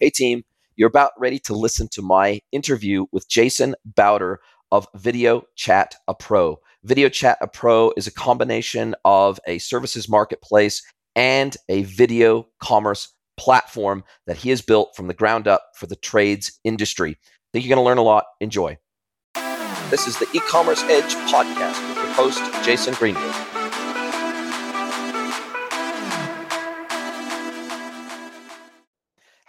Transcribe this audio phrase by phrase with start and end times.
[0.00, 0.44] Hey, team,
[0.76, 4.40] you're about ready to listen to my interview with Jason Bauder
[4.72, 6.58] of Video Chat a Pro.
[6.84, 10.82] Video Chat a Pro is a combination of a services marketplace
[11.14, 15.96] and a video commerce platform that he has built from the ground up for the
[15.96, 17.10] trades industry.
[17.10, 18.24] I think you're going to learn a lot.
[18.40, 18.78] Enjoy.
[19.90, 23.49] This is the e commerce edge podcast with your host, Jason Greenwood.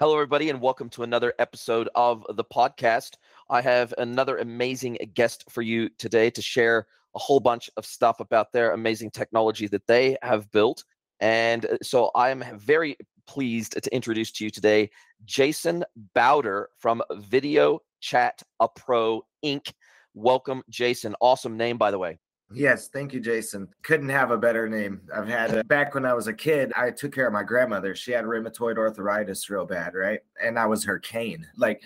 [0.01, 3.17] Hello, everybody, and welcome to another episode of the podcast.
[3.51, 8.19] I have another amazing guest for you today to share a whole bunch of stuff
[8.19, 10.85] about their amazing technology that they have built.
[11.19, 14.89] And uh, so I am very pleased to introduce to you today
[15.25, 15.83] Jason
[16.15, 19.71] Bauder from Video Chat a Pro Inc.
[20.15, 21.13] Welcome, Jason.
[21.21, 22.17] Awesome name, by the way.
[22.53, 23.67] Yes, thank you, Jason.
[23.83, 25.01] Couldn't have a better name.
[25.15, 26.71] I've had it back when I was a kid.
[26.75, 27.95] I took care of my grandmother.
[27.95, 30.19] She had rheumatoid arthritis real bad, right?
[30.41, 31.47] And I was her cane.
[31.55, 31.81] Like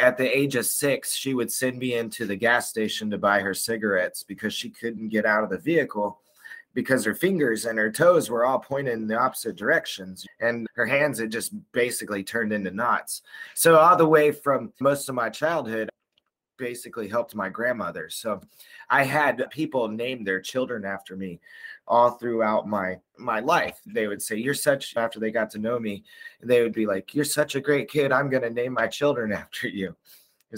[0.00, 3.40] at the age of six, she would send me into the gas station to buy
[3.40, 6.20] her cigarettes because she couldn't get out of the vehicle
[6.74, 10.86] because her fingers and her toes were all pointed in the opposite directions and her
[10.86, 13.22] hands had just basically turned into knots.
[13.54, 15.88] So all the way from most of my childhood,
[16.58, 18.10] basically helped my grandmother.
[18.10, 18.40] So
[18.90, 21.40] I had people name their children after me
[21.86, 23.80] all throughout my my life.
[23.86, 26.04] They would say, "You're such." After they got to know me,
[26.42, 28.12] they would be like, "You're such a great kid.
[28.12, 29.96] I'm going to name my children after you."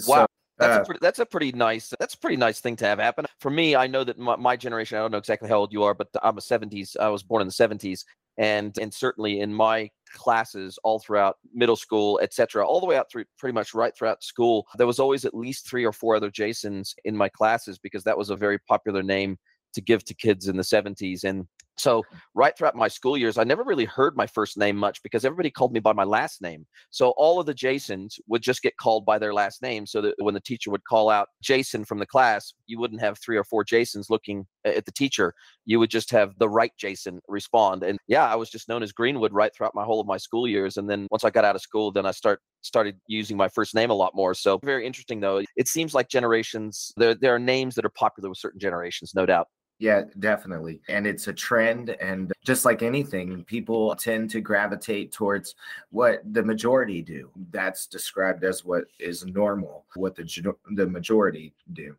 [0.07, 0.23] Wow.
[0.23, 0.27] So,
[0.57, 2.99] that's, uh, a pretty, that's a pretty nice that's a pretty nice thing to have
[2.99, 5.73] happen for me i know that my, my, generation i don't know exactly how old
[5.73, 8.05] you are but i'm a 70s i was born in the 70s
[8.41, 13.09] and and certainly in my classes all throughout middle school, etc., all the way out
[13.09, 14.65] through pretty much right throughout school.
[14.77, 18.17] There was always at least three or four other Jasons in my classes because that
[18.17, 19.37] was a very popular name
[19.73, 21.23] to give to kids in the 70s.
[21.23, 21.47] And
[21.77, 22.03] so,
[22.35, 25.49] right throughout my school years, I never really heard my first name much because everybody
[25.49, 26.65] called me by my last name.
[26.89, 30.15] So, all of the Jasons would just get called by their last name so that
[30.19, 33.43] when the teacher would call out Jason from the class, you wouldn't have three or
[33.43, 35.33] four Jasons looking at the teacher.
[35.65, 37.83] You would just have the right Jason respond.
[37.83, 40.47] And yeah, I was just known as Greenwood right throughout my whole of my school
[40.47, 40.77] years.
[40.77, 43.73] And then once I got out of school, then I start started using my first
[43.73, 44.33] name a lot more.
[44.33, 45.41] So very interesting though.
[45.55, 49.25] It seems like generations there there are names that are popular with certain generations, no
[49.25, 49.47] doubt.
[49.81, 50.79] Yeah, definitely.
[50.89, 51.89] And it's a trend.
[51.89, 55.55] And just like anything, people tend to gravitate towards
[55.89, 57.31] what the majority do.
[57.49, 61.95] That's described as what is normal, what the, the majority do.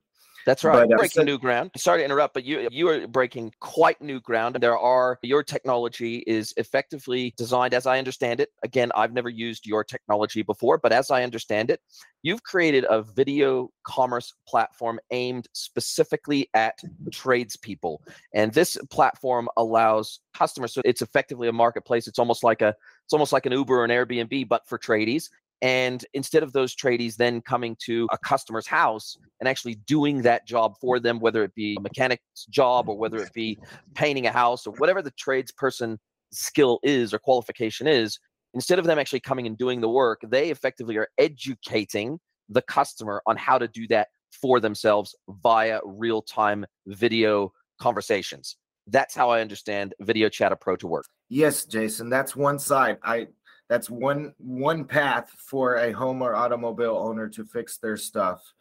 [0.47, 0.89] That's right.
[0.89, 1.71] But, uh, breaking so, new ground.
[1.77, 4.57] Sorry to interrupt, but you you are breaking quite new ground.
[4.61, 8.51] There are your technology is effectively designed, as I understand it.
[8.63, 11.81] Again, I've never used your technology before, but as I understand it,
[12.23, 16.79] you've created a video commerce platform aimed specifically at
[17.13, 18.03] tradespeople,
[18.35, 20.75] and this platform allows customers.
[20.75, 22.09] So it's effectively a marketplace.
[22.09, 25.29] It's almost like a it's almost like an Uber or an Airbnb, but for tradies.
[25.63, 30.47] And instead of those tradies then coming to a customer's house and actually doing that
[30.47, 33.59] job for them, whether it be a mechanic's job or whether it be
[33.95, 35.99] painting a house or whatever the tradesperson
[36.33, 38.19] skill is or qualification is,
[38.55, 42.19] instead of them actually coming and doing the work, they effectively are educating
[42.49, 48.57] the customer on how to do that for themselves via real time video conversations.
[48.89, 51.07] That's how I understand Video Chat a Pro to work.
[51.29, 52.99] Yes, Jason, that's one side.
[53.05, 53.29] I
[53.73, 58.53] that's one one path for a home or automobile owner to fix their stuff.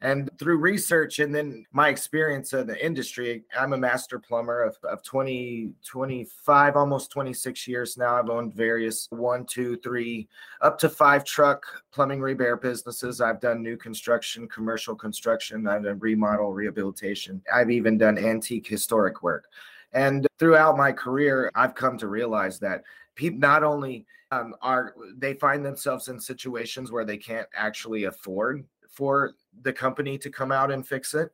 [0.00, 4.78] And through research and then my experience in the industry, I'm a master plumber of,
[4.84, 8.14] of 20, 25, almost 26 years now.
[8.14, 10.28] I've owned various one, two, three,
[10.60, 13.20] up to five truck plumbing repair businesses.
[13.20, 17.42] I've done new construction, commercial construction, I've done remodel, rehabilitation.
[17.52, 19.46] I've even done antique historic work.
[19.92, 22.84] And throughout my career, I've come to realize that
[23.20, 28.64] people not only um, are they find themselves in situations where they can't actually afford
[28.88, 31.30] for the company to come out and fix it.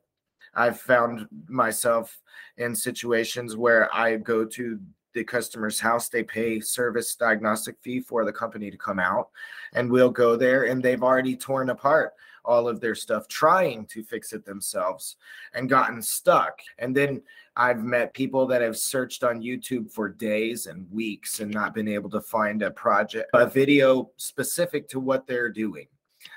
[0.54, 2.20] I've found myself
[2.56, 4.80] in situations where I go to
[5.14, 9.28] the customer's house, they pay service diagnostic fee for the company to come out,
[9.72, 12.14] and we'll go there and they've already torn apart
[12.44, 15.16] all of their stuff trying to fix it themselves
[15.54, 16.60] and gotten stuck.
[16.78, 17.22] And then
[17.56, 21.88] I've met people that have searched on YouTube for days and weeks and not been
[21.88, 25.86] able to find a project, a video specific to what they're doing.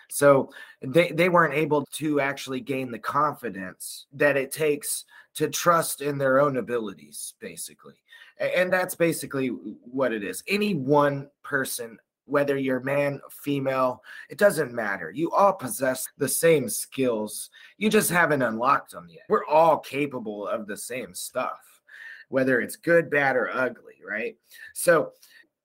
[0.10, 0.50] So
[0.82, 5.06] they, they weren't able to actually gain the confidence that it takes
[5.36, 7.96] to trust in their own abilities, basically.
[8.40, 10.44] And that's basically what it is.
[10.48, 11.98] Any one person
[12.30, 15.12] whether you're man, female, it doesn't matter.
[15.12, 17.50] You all possess the same skills.
[17.78, 19.24] You just haven't unlocked them yet.
[19.30, 21.60] We're all capable of the same stuff,
[22.30, 24.38] whether it's good, bad, or ugly, right?
[24.74, 25.14] So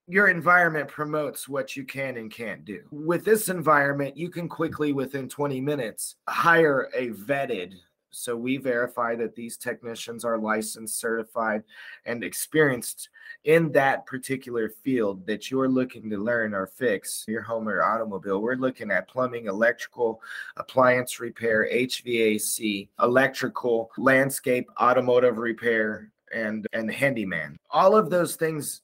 [0.06, 2.81] your environment promotes what you can and can't do.
[2.90, 7.75] With this environment, you can quickly, within 20 minutes, hire a vetted.
[8.16, 11.62] So we verify that these technicians are licensed, certified,
[12.06, 13.08] and experienced
[13.44, 18.40] in that particular field that you're looking to learn or fix your home or automobile.
[18.40, 20.22] We're looking at plumbing, electrical,
[20.56, 27.56] appliance repair, HVAC, electrical, landscape, automotive repair, and and handyman.
[27.70, 28.82] All of those things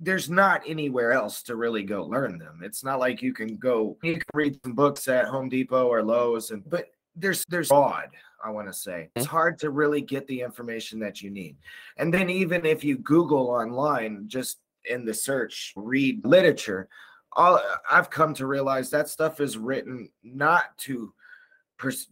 [0.00, 2.60] there's not anywhere else to really go learn them.
[2.62, 6.02] It's not like you can go you can read some books at Home Depot or
[6.02, 8.10] Lowe's and but there's there's odd
[8.44, 9.10] i want to say.
[9.16, 9.36] It's mm-hmm.
[9.36, 11.56] hard to really get the information that you need.
[11.96, 16.88] And then even if you google online just in the search read literature
[17.32, 17.58] all
[17.90, 21.12] i've come to realize that stuff is written not to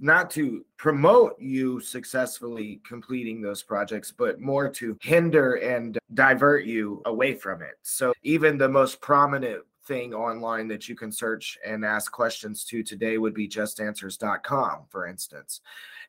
[0.01, 7.03] not to promote you successfully completing those projects but more to hinder and divert you
[7.07, 7.75] away from it.
[7.83, 12.83] So even the most prominent thing online that you can search and ask questions to
[12.83, 15.61] today would be justanswers.com, for instance.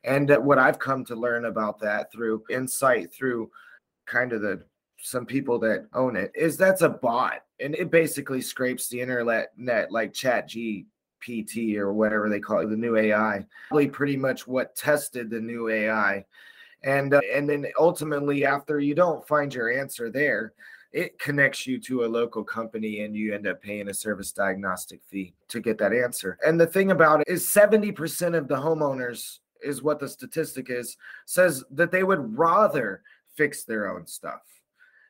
[0.04, 3.50] And what I've come to learn about that through insight, through
[4.06, 4.62] kind of the
[4.98, 7.42] some people that own it, is that's a bot.
[7.60, 12.76] And it basically scrapes the internet net like ChatGPT or whatever they call it, the
[12.76, 13.44] new AI.
[13.70, 16.24] Really pretty much what tested the new AI.
[16.82, 20.52] And uh, and then ultimately after you don't find your answer there,
[20.94, 25.00] it connects you to a local company and you end up paying a service diagnostic
[25.10, 26.38] fee to get that answer.
[26.46, 30.96] And the thing about it is 70% of the homeowners is what the statistic is
[31.26, 33.02] says that they would rather
[33.34, 34.42] fix their own stuff.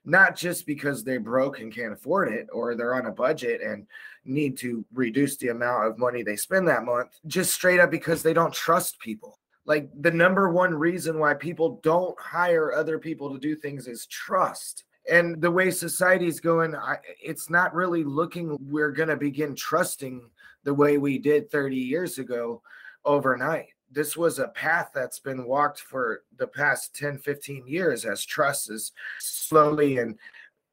[0.07, 3.87] Not just because they're broke and can't afford it or they're on a budget and
[4.25, 8.23] need to reduce the amount of money they spend that month, just straight up because
[8.23, 13.33] they don't trust people like the number one reason why people don't hire other people
[13.33, 18.57] to do things is trust and the way society's going I, it's not really looking
[18.61, 20.23] we're going to begin trusting
[20.65, 22.63] the way we did 30 years ago
[23.05, 23.67] overnight.
[23.91, 28.71] This was a path that's been walked for the past 10 15 years as trust
[28.71, 30.19] is slowly and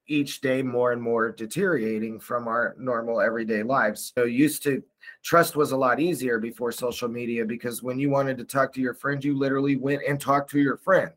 [0.08, 4.12] each day more and more deteriorating from our normal everyday lives.
[4.16, 4.84] So used to
[5.24, 8.82] trust was a lot easier before social media because when you wanted to talk to
[8.82, 11.12] your friend you literally went and talked to your friend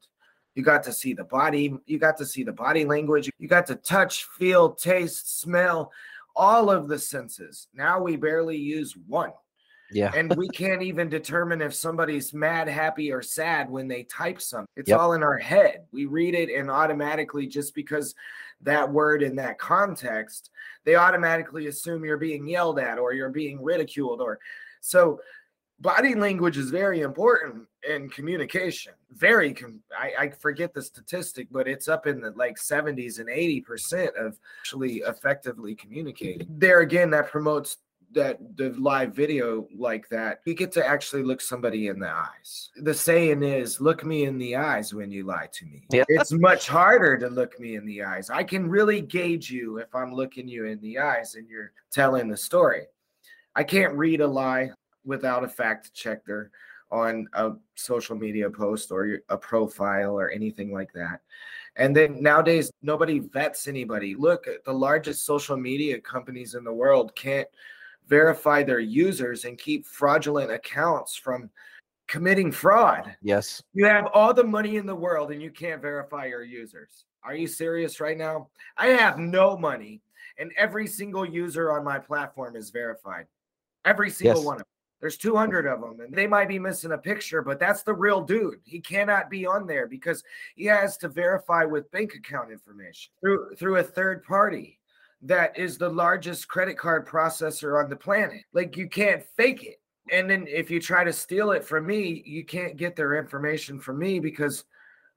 [0.55, 3.67] you got to see the body, you got to see the body language, you got
[3.67, 5.93] to touch, feel, taste, smell,
[6.37, 7.69] all of the senses.
[7.75, 9.33] Now we barely use one.
[9.93, 10.11] Yeah.
[10.15, 14.67] and we can't even determine if somebody's mad, happy, or sad when they type something.
[14.77, 14.99] It's yep.
[14.99, 15.85] all in our head.
[15.93, 18.15] We read it and automatically, just because
[18.63, 20.51] that word in that context,
[20.85, 24.41] they automatically assume you're being yelled at or you're being ridiculed or
[24.81, 25.21] so
[25.85, 28.95] body language is very important in communication.
[29.13, 33.29] Very, com- I, I, forget the statistic, but it's up in the like 70s and
[33.29, 36.49] 80% of actually effectively communicating.
[36.49, 37.77] There again, that promotes
[38.13, 42.71] that the live video like that, you get to actually look somebody in the eyes.
[42.77, 45.85] The saying is, look me in the eyes when you lie to me.
[45.93, 46.05] Yeah.
[46.09, 48.31] It's much harder to look me in the eyes.
[48.31, 52.29] I can really gauge you if I'm looking you in the eyes and you're telling
[52.29, 52.87] the story.
[53.55, 54.71] I can't read a lie
[55.05, 56.51] without a fact checker
[56.91, 61.21] on a social media post or a profile or anything like that.
[61.77, 64.15] And then nowadays, nobody vets anybody.
[64.15, 67.49] Look, the largest social media companies in the world can't
[68.07, 71.51] verify their users and keep fraudulent accounts from
[72.07, 73.17] committing fraud.
[73.23, 73.63] Yes.
[73.73, 77.07] You have all the money in the world and you can't verify your users.
[77.25, 78.49] Are you serious right now?
[78.77, 80.03] I have no money
[80.39, 83.27] and every single user on my platform is verified.
[83.85, 84.47] Every single yes.
[84.47, 84.74] one of them.
[85.05, 88.23] There's 200 of them, and they might be missing a picture, but that's the real
[88.23, 88.61] dude.
[88.65, 90.25] He cannot be on there because
[90.57, 94.81] he has to verify with bank account information through through a third party
[95.21, 98.45] that is the largest credit card processor on the planet.
[98.55, 99.79] Like you can't fake it.
[100.11, 103.79] And then if you try to steal it from me, you can't get their information
[103.79, 104.65] from me because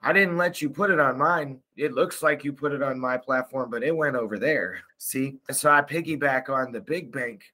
[0.02, 1.62] I didn't let you put it on mine.
[1.78, 4.82] It looks like you put it on my platform, but it went over there.
[4.98, 5.38] See?
[5.50, 7.46] So I piggyback on the big bank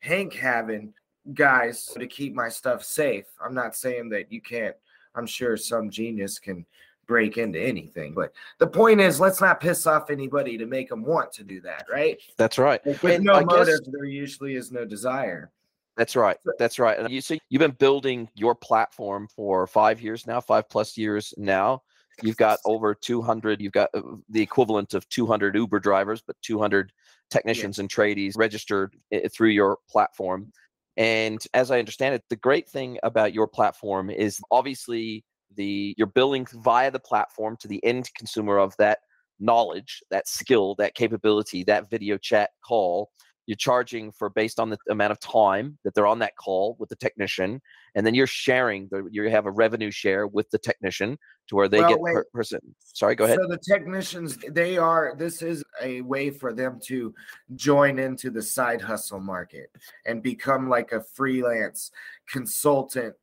[0.00, 0.92] Hank having
[1.34, 3.26] guys to keep my stuff safe.
[3.44, 4.76] I'm not saying that you can't,
[5.14, 6.64] I'm sure some genius can
[7.06, 8.14] break into anything.
[8.14, 11.60] But the point is, let's not piss off anybody to make them want to do
[11.62, 12.18] that, right?
[12.36, 12.84] That's right.
[12.86, 15.50] Like with and no I motive, guess, there usually is no desire.
[15.96, 16.36] That's right.
[16.60, 16.96] That's right.
[16.96, 21.34] And you see, you've been building your platform for five years now, five plus years
[21.36, 21.82] now.
[22.22, 23.60] You've got over 200.
[23.60, 26.92] You've got uh, the equivalent of 200 Uber drivers, but 200
[27.30, 27.82] technicians yeah.
[27.82, 30.52] and tradies registered eh, through your platform.
[30.98, 35.24] And as I understand it, the great thing about your platform is obviously
[35.54, 38.98] the you're billing via the platform to the end consumer of that
[39.38, 43.10] knowledge, that skill, that capability, that video chat call.
[43.48, 46.90] You're charging for based on the amount of time that they're on that call with
[46.90, 47.62] the technician,
[47.94, 48.88] and then you're sharing.
[48.90, 52.24] The, you have a revenue share with the technician to where they well, get per
[52.24, 52.60] person.
[52.78, 53.38] Sorry, go ahead.
[53.40, 55.14] So the technicians, they are.
[55.16, 57.14] This is a way for them to
[57.54, 59.70] join into the side hustle market
[60.04, 61.90] and become like a freelance
[62.30, 63.14] consultant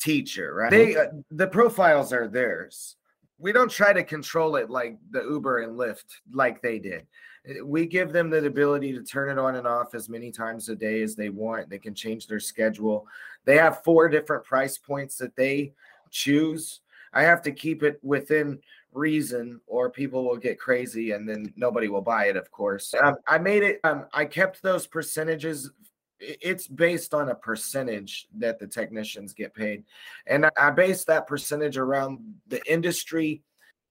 [0.00, 0.54] teacher.
[0.54, 0.70] Right?
[0.72, 2.96] They uh, the profiles are theirs
[3.38, 7.06] we don't try to control it like the Uber and Lyft like they did.
[7.46, 10.68] Eh, we give them the ability to turn it on and off as many times
[10.68, 11.70] a day as they want.
[11.70, 13.06] They can change their schedule.
[13.44, 15.72] They have four different price points that they
[16.10, 16.80] choose.
[17.12, 18.58] I have to keep it within
[18.92, 23.16] reason or people will get crazy and then nobody will buy it of course um,
[23.26, 25.70] i made it um, i kept those percentages
[26.20, 29.84] it's based on a percentage that the technicians get paid.
[30.26, 33.42] And I base that percentage around the industry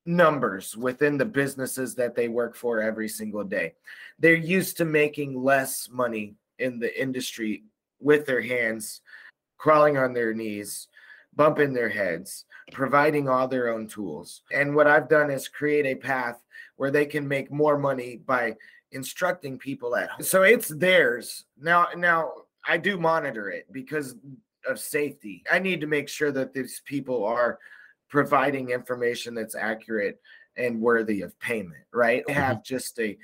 [0.05, 3.73] numbers within the businesses that they work for every single day.
[4.19, 7.63] They're used to making less money in the industry
[7.99, 9.01] with their hands,
[9.57, 10.87] crawling on their knees,
[11.35, 14.43] bumping their heads, providing all their own tools.
[14.51, 16.41] And what I've done is create a path
[16.77, 18.55] where they can make more money by
[18.91, 20.23] instructing people at home.
[20.23, 21.45] So it's theirs.
[21.59, 22.31] Now now
[22.67, 24.15] I do monitor it because
[24.67, 25.43] of safety.
[25.51, 27.59] I need to make sure that these people are
[28.09, 30.19] providing information that's accurate
[30.57, 32.23] and worthy of payment, right?
[32.27, 32.75] They have mm-hmm.
[32.75, 33.17] just a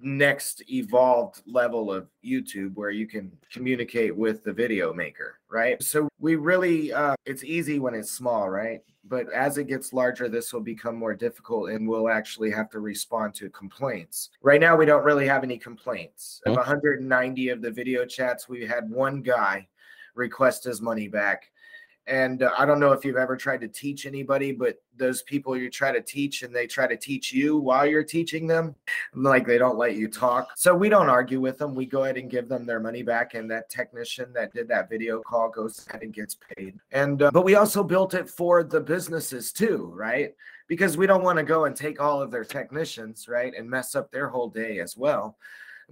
[0.00, 5.82] next evolved level of YouTube where you can communicate with the video maker, right?
[5.82, 8.80] So we really uh it's easy when it's small, right?
[9.04, 12.80] but as it gets larger, this will become more difficult and we'll actually have to
[12.80, 14.30] respond to complaints.
[14.42, 16.40] Right now, we don't really have any complaints.
[16.46, 19.68] Of 190 of the video chats, we had one guy
[20.14, 21.50] request his money back.
[22.06, 25.56] And uh, I don't know if you've ever tried to teach anybody, but those people
[25.56, 28.74] you try to teach and they try to teach you while you're teaching them,
[29.14, 30.50] like they don't let you talk.
[30.56, 31.74] So we don't argue with them.
[31.74, 33.34] We go ahead and give them their money back.
[33.34, 36.78] And that technician that did that video call goes ahead and gets paid.
[36.90, 40.34] And, uh, but we also built it for the businesses too, right?
[40.66, 43.52] Because we don't want to go and take all of their technicians, right?
[43.56, 45.36] And mess up their whole day as well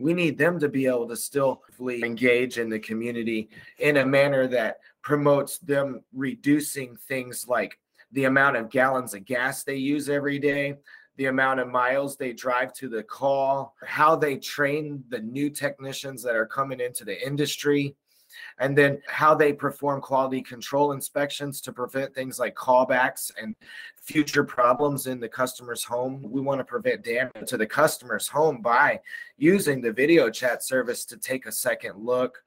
[0.00, 4.46] we need them to be able to still engage in the community in a manner
[4.48, 7.78] that promotes them reducing things like
[8.12, 10.74] the amount of gallons of gas they use every day,
[11.16, 16.22] the amount of miles they drive to the call, how they train the new technicians
[16.22, 17.94] that are coming into the industry,
[18.58, 23.54] and then how they perform quality control inspections to prevent things like callbacks and
[23.96, 26.22] future problems in the customer's home.
[26.22, 29.00] We want to prevent damage to the customer's home by
[29.36, 32.42] using the video chat service to take a second look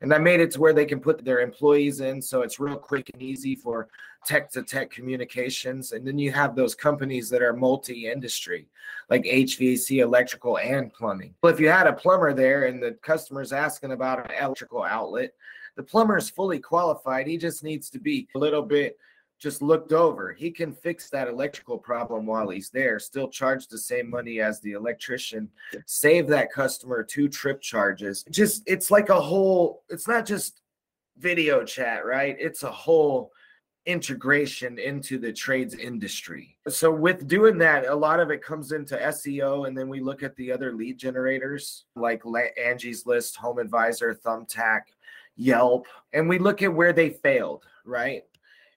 [0.00, 2.76] and I made it to where they can put their employees in, so it's real
[2.76, 3.88] quick and easy for
[4.26, 5.92] tech to tech communications.
[5.92, 8.68] And then you have those companies that are multi industry,
[9.08, 11.34] like HVAC, electrical, and plumbing.
[11.42, 15.32] Well, if you had a plumber there and the customer's asking about an electrical outlet,
[15.76, 17.26] the plumber is fully qualified.
[17.26, 18.98] He just needs to be a little bit
[19.38, 20.32] just looked over.
[20.32, 24.60] He can fix that electrical problem while he's there, still charge the same money as
[24.60, 25.50] the electrician,
[25.84, 28.24] save that customer two trip charges.
[28.30, 30.62] Just it's like a whole, it's not just
[31.18, 32.36] video chat, right?
[32.38, 33.32] It's a whole
[33.86, 36.56] integration into the trades industry.
[36.68, 40.22] So with doing that, a lot of it comes into SEO and then we look
[40.24, 42.22] at the other lead generators like
[42.62, 44.80] Angie's List, Home Advisor, Thumbtack,
[45.36, 48.22] Yelp, and we look at where they failed, right?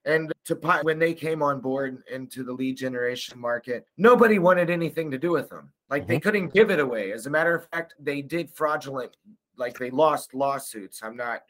[0.06, 5.10] And to when they came on board into the lead generation market, nobody wanted anything
[5.12, 5.72] to do with them.
[5.89, 6.12] Like mm-hmm.
[6.12, 7.12] they couldn't give it away.
[7.12, 9.15] As a matter of fact, they did fraudulent,
[9.58, 11.01] like they lost lawsuits.
[11.03, 11.44] I'm not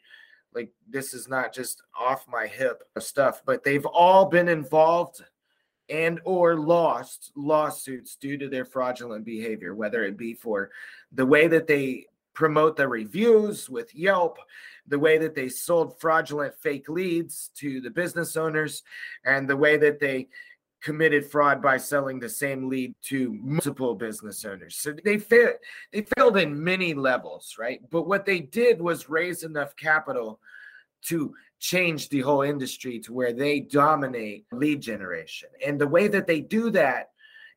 [0.54, 5.22] like this is not just off my hip stuff, but they've all been involved
[5.88, 10.70] and or lost lawsuits due to their fraudulent behavior, whether it be for
[11.12, 14.38] the way that they promote the reviews with Yelp,
[14.90, 18.82] the way that they sold fraudulent fake leads to the business owners,
[19.24, 20.28] and the way that they
[20.82, 24.76] committed fraud by selling the same lead to multiple business owners.
[24.76, 25.56] So they failed
[25.92, 27.80] they failed in many levels, right?
[27.90, 30.40] But what they did was raise enough capital
[31.06, 35.50] to change the whole industry to where they dominate lead generation.
[35.64, 37.10] And the way that they do that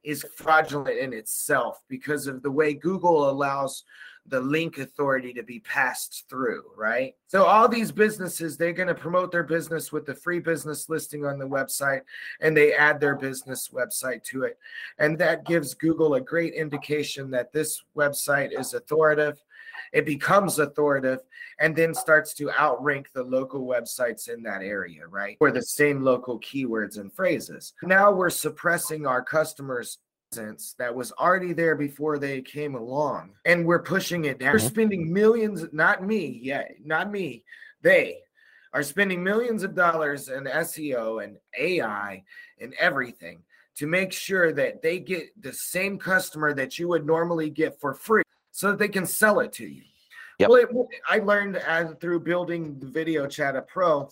[0.04, 3.84] is fraudulent in itself because of the way Google allows
[4.28, 7.14] the link authority to be passed through, right?
[7.28, 11.26] So all these businesses, they're going to promote their business with the free business listing
[11.26, 12.02] on the website
[12.40, 14.58] and they add their business website to it.
[14.98, 19.44] And that gives Google a great indication that this website is authoritative.
[19.94, 21.20] It becomes authoritative
[21.60, 25.38] and then starts to outrank the local websites in that area, right?
[25.38, 27.74] For the same local keywords and phrases.
[27.84, 30.00] Now we're suppressing our customers'
[30.32, 34.56] presence that was already there before they came along and we're pushing it down.
[34.56, 34.66] Mm-hmm.
[34.66, 37.44] We're spending millions, not me, yeah, not me.
[37.84, 38.18] They
[38.74, 42.24] are spending millions of dollars in SEO and AI
[42.60, 43.44] and everything
[43.76, 47.94] to make sure that they get the same customer that you would normally get for
[47.94, 48.24] free
[48.54, 49.82] so that they can sell it to you.
[50.40, 50.50] Yep.
[50.50, 50.70] Well, it,
[51.10, 54.10] I learned as through building the Video Chat a Pro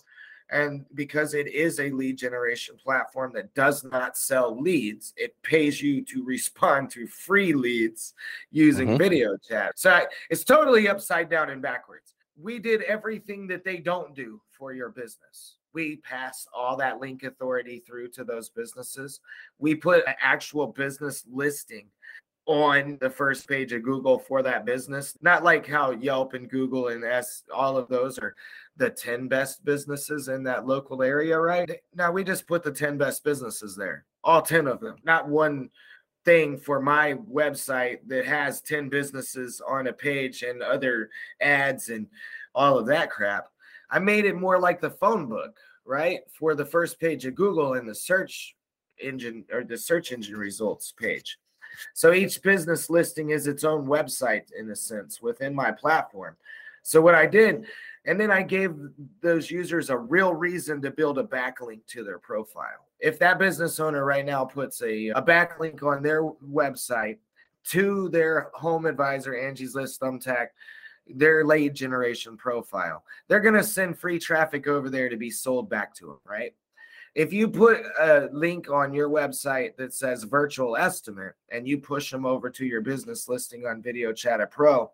[0.50, 5.80] and because it is a lead generation platform that does not sell leads, it pays
[5.80, 8.12] you to respond to free leads
[8.50, 8.98] using mm-hmm.
[8.98, 9.78] video chat.
[9.78, 12.14] So it's totally upside down and backwards.
[12.40, 15.56] We did everything that they don't do for your business.
[15.72, 19.20] We pass all that link authority through to those businesses.
[19.58, 21.86] We put an actual business listing
[22.46, 25.16] on the first page of Google for that business.
[25.22, 28.34] Not like how Yelp and Google and S all of those are
[28.76, 31.70] the 10 best businesses in that local area, right?
[31.94, 34.04] Now we just put the 10 best businesses there.
[34.24, 34.96] All 10 of them.
[35.04, 35.70] Not one
[36.24, 42.06] thing for my website that has 10 businesses on a page and other ads and
[42.54, 43.46] all of that crap.
[43.90, 46.20] I made it more like the phone book, right?
[46.38, 48.56] For the first page of Google and the search
[49.00, 51.38] engine or the search engine results page.
[51.94, 56.36] So each business listing is its own website in a sense within my platform.
[56.82, 57.66] So what I did,
[58.04, 58.74] and then I gave
[59.20, 62.86] those users a real reason to build a backlink to their profile.
[62.98, 67.18] If that business owner right now puts a, a backlink on their website
[67.70, 70.48] to their home advisor, Angie's List Thumbtack,
[71.06, 75.68] their lead generation profile, they're going to send free traffic over there to be sold
[75.68, 76.54] back to them, right?
[77.14, 82.10] If you put a link on your website that says virtual estimate and you push
[82.10, 84.90] them over to your business listing on Video Chat a Pro,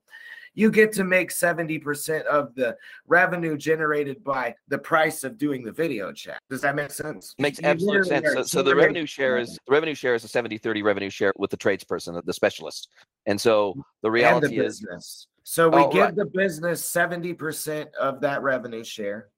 [0.55, 5.71] you get to make 70% of the revenue generated by the price of doing the
[5.71, 6.41] video chat.
[6.51, 7.35] Does that make sense?
[7.39, 8.27] Makes absolute sense.
[8.33, 11.51] So, so, the revenue share is the revenue share is a 70-30 revenue share with
[11.51, 12.89] the tradesperson, the specialist.
[13.27, 14.85] And so the reality the is
[15.45, 16.15] so we oh, give right.
[16.15, 19.29] the business 70% of that revenue share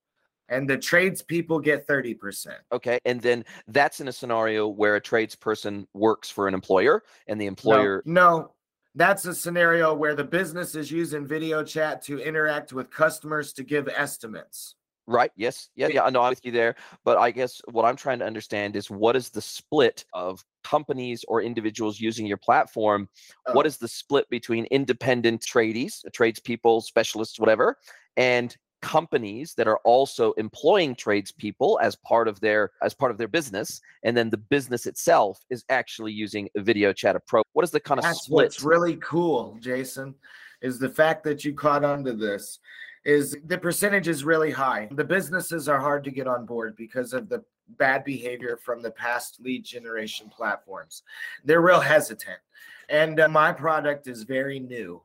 [0.50, 2.48] and the tradespeople get 30%.
[2.72, 2.98] Okay.
[3.04, 7.46] And then that's in a scenario where a tradesperson works for an employer and the
[7.46, 8.02] employer.
[8.04, 8.52] No, no,
[8.96, 13.62] that's a scenario where the business is using video chat to interact with customers to
[13.62, 14.74] give estimates.
[15.06, 15.30] Right.
[15.34, 15.70] Yes.
[15.74, 15.88] Yeah.
[15.88, 16.04] Yeah.
[16.04, 16.76] I know I'm with you there.
[17.04, 21.24] But I guess what I'm trying to understand is what is the split of companies
[21.26, 23.08] or individuals using your platform?
[23.46, 23.52] Oh.
[23.54, 27.76] What is the split between independent tradies, tradespeople, specialists, whatever,
[28.16, 33.28] and companies that are also employing tradespeople as part of their as part of their
[33.28, 37.70] business and then the business itself is actually using a video chat pro what is
[37.70, 38.46] the kind of That's split?
[38.46, 40.14] what's really cool jason
[40.62, 42.58] is the fact that you caught onto this
[43.04, 44.88] is the percentage is really high.
[44.92, 47.42] The businesses are hard to get on board because of the
[47.78, 51.02] bad behavior from the past lead generation platforms.
[51.44, 52.40] They're real hesitant
[52.88, 55.00] and uh, my product is very new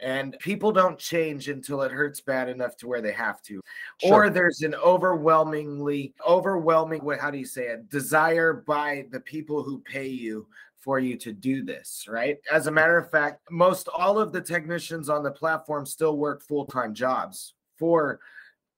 [0.00, 3.60] and people don't change until it hurts bad enough to where they have to.
[3.98, 4.26] Sure.
[4.26, 7.88] or there's an overwhelmingly overwhelming what how do you say it?
[7.88, 12.38] Desire by the people who pay you for you to do this right?
[12.52, 16.42] As a matter of fact most all of the technicians on the platform still work
[16.42, 18.20] full-time jobs for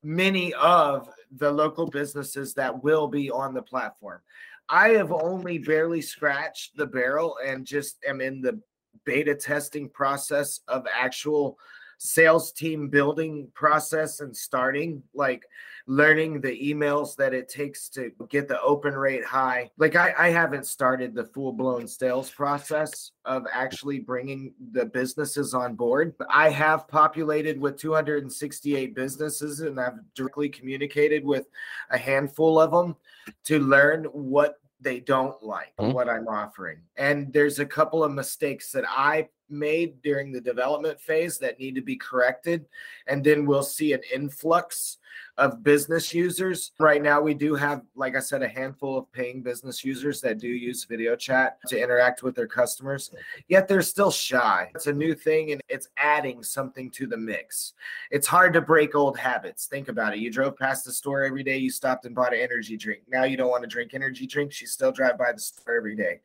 [0.02, 4.20] many of the local businesses that will be on the platform.
[4.68, 8.60] I have only barely scratched the barrel and just am in the
[9.08, 11.58] beta testing process of actual
[11.96, 15.46] sales team building process and starting like
[15.86, 19.70] learning the emails that it takes to get the open rate high.
[19.78, 25.74] Like i, I haven't started the full-blown sales process of actually bringing the businesses on
[25.74, 26.14] board.
[26.30, 31.46] I have populated with 268 businesses and i've directly communicated with
[31.88, 32.94] a handful of them
[33.44, 35.92] to learn what they don't like mm-hmm.
[35.92, 36.78] what I'm offering.
[36.96, 41.74] And there's a couple of mistakes that I made during the development phase that need
[41.74, 42.66] to be corrected.
[43.06, 44.98] And then we'll see an influx
[45.38, 46.72] of business users.
[46.80, 50.38] Right now, we do have, like I said, a handful of paying business users that
[50.38, 53.12] do use video chat to interact with their customers,
[53.46, 54.70] yet they're still shy.
[54.74, 57.74] It's a new thing and it's adding something to the mix.
[58.10, 59.66] It's hard to break old habits.
[59.66, 60.18] Think about it.
[60.18, 63.02] You drove past the store every day, you stopped and bought an energy drink.
[63.08, 65.94] Now you don't want to drink energy drinks, you still drive by the store every
[65.94, 66.20] day.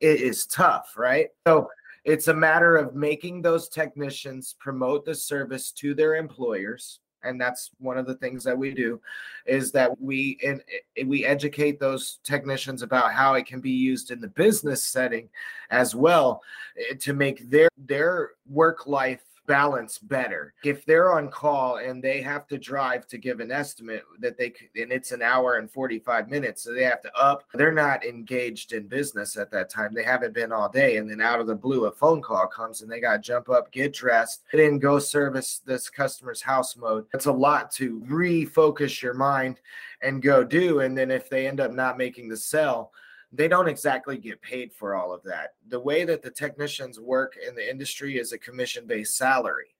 [0.00, 1.28] It is tough, right?
[1.46, 1.68] So,
[2.04, 7.70] it's a matter of making those technicians promote the service to their employers and that's
[7.78, 9.00] one of the things that we do
[9.46, 10.60] is that we in,
[11.06, 15.28] we educate those technicians about how it can be used in the business setting
[15.70, 16.42] as well
[16.78, 20.54] eh, to make their their work life balance better.
[20.62, 24.52] If they're on call and they have to drive to give an estimate that they
[24.80, 28.74] and it's an hour and 45 minutes, so they have to up, they're not engaged
[28.74, 29.92] in business at that time.
[29.92, 30.98] They haven't been all day.
[30.98, 33.48] And then out of the blue, a phone call comes and they got to jump
[33.48, 37.06] up, get dressed, and then go service this customer's house mode.
[37.14, 39.60] It's a lot to refocus your mind
[40.02, 40.80] and go do.
[40.80, 42.92] And then if they end up not making the sell,
[43.32, 45.54] they don't exactly get paid for all of that.
[45.68, 49.74] The way that the technicians work in the industry is a commission based salary.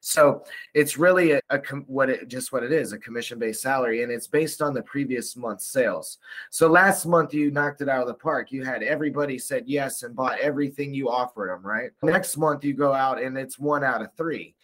[0.00, 4.02] So it's really a, a what it just what it is a commission based salary,
[4.02, 6.18] and it's based on the previous month's sales.
[6.50, 8.52] So last month you knocked it out of the park.
[8.52, 11.64] You had everybody said yes and bought everything you offered them.
[11.64, 11.90] Right.
[12.02, 14.54] Next month you go out and it's one out of three.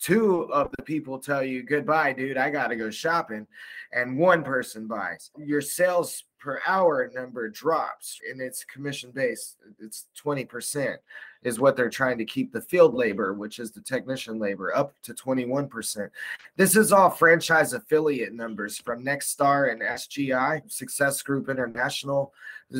[0.00, 2.36] Two of the people tell you goodbye, dude.
[2.36, 3.46] I got to go shopping,
[3.92, 5.30] and one person buys.
[5.36, 10.96] Your sales per hour number drops and it's commission based it's 20%
[11.42, 14.94] is what they're trying to keep the field labor which is the technician labor up
[15.02, 16.08] to 21%
[16.56, 22.32] this is all franchise affiliate numbers from nexstar and sgi success group international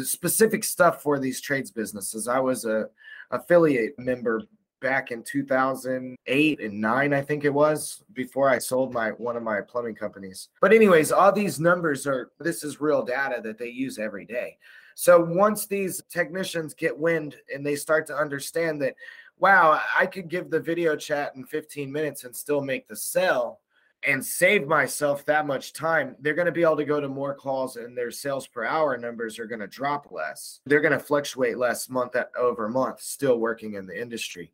[0.02, 2.87] specific stuff for these trades businesses i was a
[3.31, 4.42] affiliate member
[4.81, 9.43] back in 2008 and 9 I think it was before I sold my one of
[9.43, 10.49] my plumbing companies.
[10.61, 14.59] But anyways, all these numbers are this is real data that they use every day.
[14.95, 18.95] So once these technicians get wind and they start to understand that
[19.38, 23.61] wow, I could give the video chat in 15 minutes and still make the sale
[24.05, 27.35] and save myself that much time, they're going to be able to go to more
[27.35, 30.61] calls and their sales per hour numbers are going to drop less.
[30.67, 34.53] They're going to fluctuate less month over month, still working in the industry.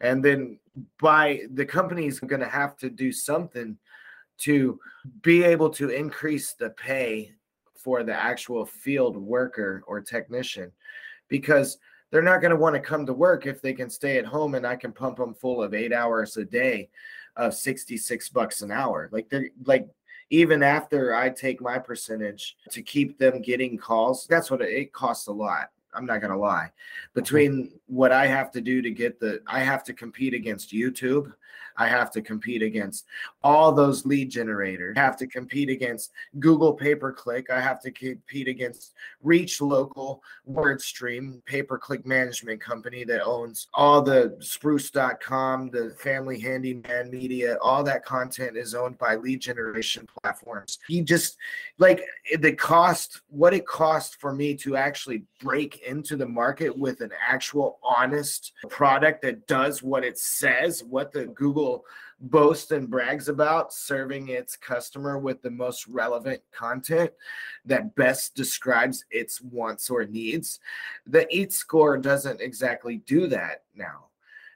[0.00, 0.58] And then
[1.00, 3.76] by the company's going to have to do something
[4.38, 4.78] to
[5.22, 7.32] be able to increase the pay
[7.74, 10.70] for the actual field worker or technician
[11.28, 11.78] because
[12.10, 14.54] they're not going to want to come to work if they can stay at home
[14.54, 16.88] and I can pump them full of eight hours a day
[17.36, 19.08] of 66 bucks an hour.
[19.12, 19.88] Like they're like,
[20.30, 24.92] even after I take my percentage to keep them getting calls, that's what it, it
[24.92, 25.70] costs a lot.
[25.98, 26.70] I'm not gonna lie.
[27.12, 31.32] Between what I have to do to get the, I have to compete against YouTube.
[31.78, 33.06] I have to compete against
[33.42, 34.96] all those lead generators.
[34.96, 37.50] I have to compete against Google pay per click.
[37.50, 43.68] I have to compete against Reach Local, WordStream, pay per click management company that owns
[43.74, 50.06] all the spruce.com, the family handyman media, all that content is owned by lead generation
[50.22, 50.78] platforms.
[50.88, 51.36] He just
[51.78, 52.02] like
[52.40, 57.10] the cost, what it cost for me to actually break into the market with an
[57.26, 61.67] actual honest product that does what it says, what the Google
[62.20, 67.10] boasts and brags about, serving its customer with the most relevant content
[67.64, 70.60] that best describes its wants or needs.
[71.06, 74.06] The EAT score doesn't exactly do that now.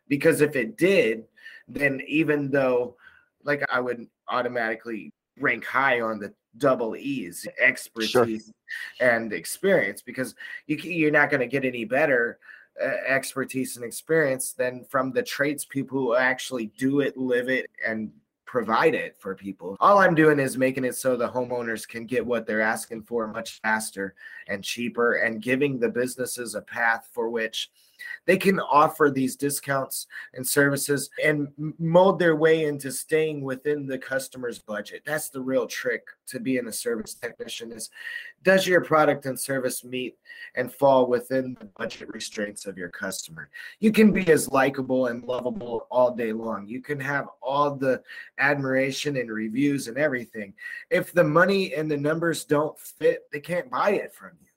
[0.08, 1.24] Because if it did,
[1.68, 2.96] then even though
[3.44, 8.52] like I would automatically rank high on the double E's, expertise
[8.98, 9.14] sure.
[9.14, 10.34] and experience, because
[10.66, 12.38] you, you're not going to get any better
[12.80, 18.10] expertise and experience than from the traits people who actually do it, live it, and
[18.52, 19.76] provide it for people.
[19.80, 23.26] All I'm doing is making it so the homeowners can get what they're asking for
[23.26, 24.14] much faster
[24.46, 27.70] and cheaper and giving the businesses a path for which
[28.26, 33.98] they can offer these discounts and services and mold their way into staying within the
[33.98, 35.02] customer's budget.
[35.04, 37.90] That's the real trick to being a service technician is
[38.42, 40.16] does your product and service meet
[40.56, 43.48] and fall within the budget restraints of your customer?
[43.78, 46.66] You can be as likable and lovable all day long.
[46.66, 48.02] You can have all the
[48.38, 50.54] admiration and reviews and everything.
[50.90, 54.48] If the money and the numbers don't fit, they can't buy it from you.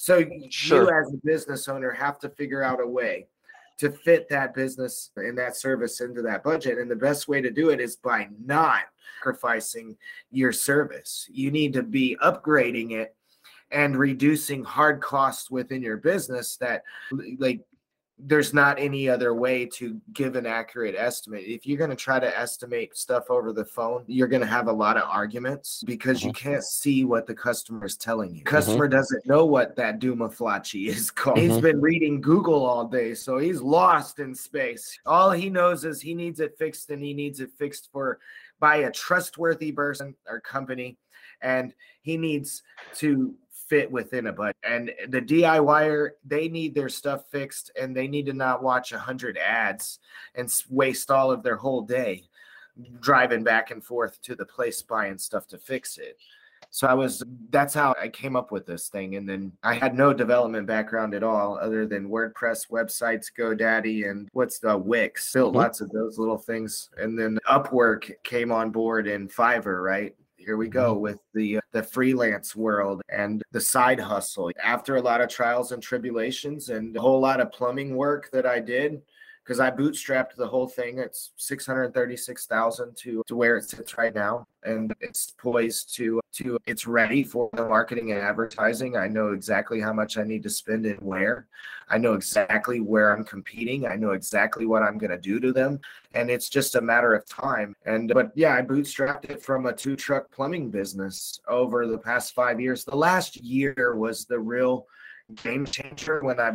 [0.00, 0.84] So sure.
[0.84, 3.26] you as a business owner have to figure out a way
[3.76, 6.78] to fit that business and that service into that budget.
[6.78, 8.84] And the best way to do it is by not
[9.18, 9.98] sacrificing
[10.30, 11.28] your service.
[11.30, 13.14] You need to be upgrading it
[13.72, 16.82] and reducing hard costs within your business that
[17.36, 17.60] like
[18.26, 21.44] there's not any other way to give an accurate estimate.
[21.46, 24.68] If you're going to try to estimate stuff over the phone, you're going to have
[24.68, 26.28] a lot of arguments because mm-hmm.
[26.28, 28.42] you can't see what the customer is telling you.
[28.42, 28.56] Mm-hmm.
[28.56, 31.38] Customer doesn't know what that Duma Flachi is called.
[31.38, 31.50] Mm-hmm.
[31.50, 34.98] He's been reading Google all day, so he's lost in space.
[35.06, 38.18] All he knows is he needs it fixed and he needs it fixed for
[38.58, 40.98] by a trustworthy person or company
[41.42, 42.62] and he needs
[42.94, 43.34] to
[43.70, 44.56] fit within a budget.
[44.64, 48.98] And the DIYer, they need their stuff fixed and they need to not watch a
[48.98, 50.00] hundred ads
[50.34, 52.24] and waste all of their whole day
[53.00, 56.18] driving back and forth to the place buying stuff to fix it.
[56.72, 59.16] So I was that's how I came up with this thing.
[59.16, 64.28] And then I had no development background at all other than WordPress websites, GoDaddy, and
[64.32, 65.32] what's the Wix.
[65.32, 65.58] Built mm-hmm.
[65.58, 66.90] lots of those little things.
[66.96, 70.14] And then Upwork came on board in Fiverr, right?
[70.44, 71.02] Here we go mm-hmm.
[71.02, 75.72] with the uh, the freelance world and the side hustle after a lot of trials
[75.72, 79.02] and tribulations and a whole lot of plumbing work that i did
[79.44, 80.98] because I bootstrapped the whole thing.
[80.98, 86.86] It's 636,000 to to where it sits right now, and it's poised to to it's
[86.86, 88.96] ready for the marketing and advertising.
[88.96, 91.46] I know exactly how much I need to spend and where.
[91.88, 93.86] I know exactly where I'm competing.
[93.86, 95.80] I know exactly what I'm going to do to them,
[96.14, 97.74] and it's just a matter of time.
[97.84, 102.34] And but yeah, I bootstrapped it from a two truck plumbing business over the past
[102.34, 102.84] five years.
[102.84, 104.86] The last year was the real
[105.42, 106.52] game changer when I uh,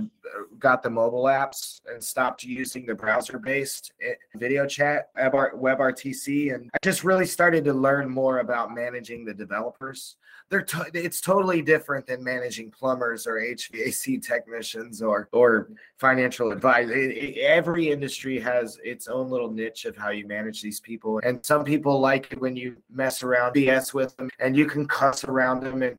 [0.59, 6.53] got the mobile apps and stopped using the browser based eh, video chat WebRTC.
[6.53, 10.17] And I just really started to learn more about managing the developers.
[10.49, 16.89] They're t- it's totally different than managing plumbers or HVAC technicians or or financial advice.
[17.39, 21.19] every industry has its own little niche of how you manage these people.
[21.23, 24.87] And some people like it when you mess around BS with them and you can
[24.87, 25.97] cuss around them and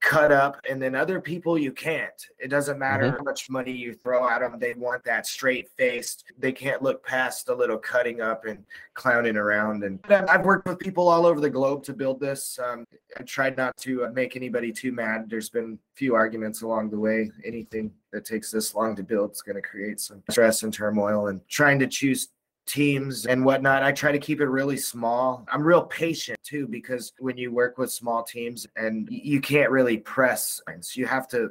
[0.00, 2.26] cut up and then other people you can't.
[2.38, 3.16] It doesn't matter mm-hmm.
[3.16, 7.04] how much money you throw at them they want that straight faced they can't look
[7.04, 9.82] past a little cutting up and clowning around.
[9.82, 12.58] And i've worked with people all over the globe to build this.
[12.58, 12.84] Um,
[13.18, 15.28] i tried not to uh, make anybody too mad.
[15.28, 17.30] There's been a few arguments along the way.
[17.44, 21.28] Anything that takes this long to build is going to create some stress and turmoil.
[21.28, 22.28] And trying to choose
[22.68, 23.82] teams and whatnot.
[23.82, 25.46] I try to keep it really small.
[25.50, 29.98] I'm real patient too because when you work with small teams and you can't really
[29.98, 31.50] press, so you have to.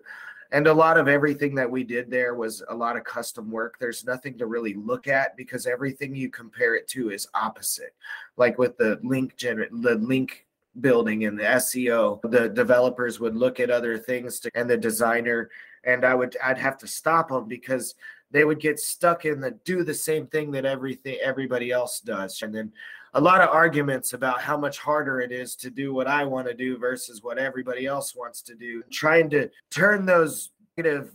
[0.51, 3.77] And a lot of everything that we did there was a lot of custom work.
[3.79, 7.93] There's nothing to really look at because everything you compare it to is opposite.
[8.37, 10.45] Like with the link gener- the link
[10.79, 15.49] building and the SEO, the developers would look at other things to, and the designer
[15.83, 17.95] and I would I'd have to stop them because
[18.31, 22.41] they would get stuck in the do the same thing that everything everybody else does.
[22.41, 22.71] And then
[23.13, 26.47] a lot of arguments about how much harder it is to do what I want
[26.47, 31.13] to do versus what everybody else wants to do trying to turn those negative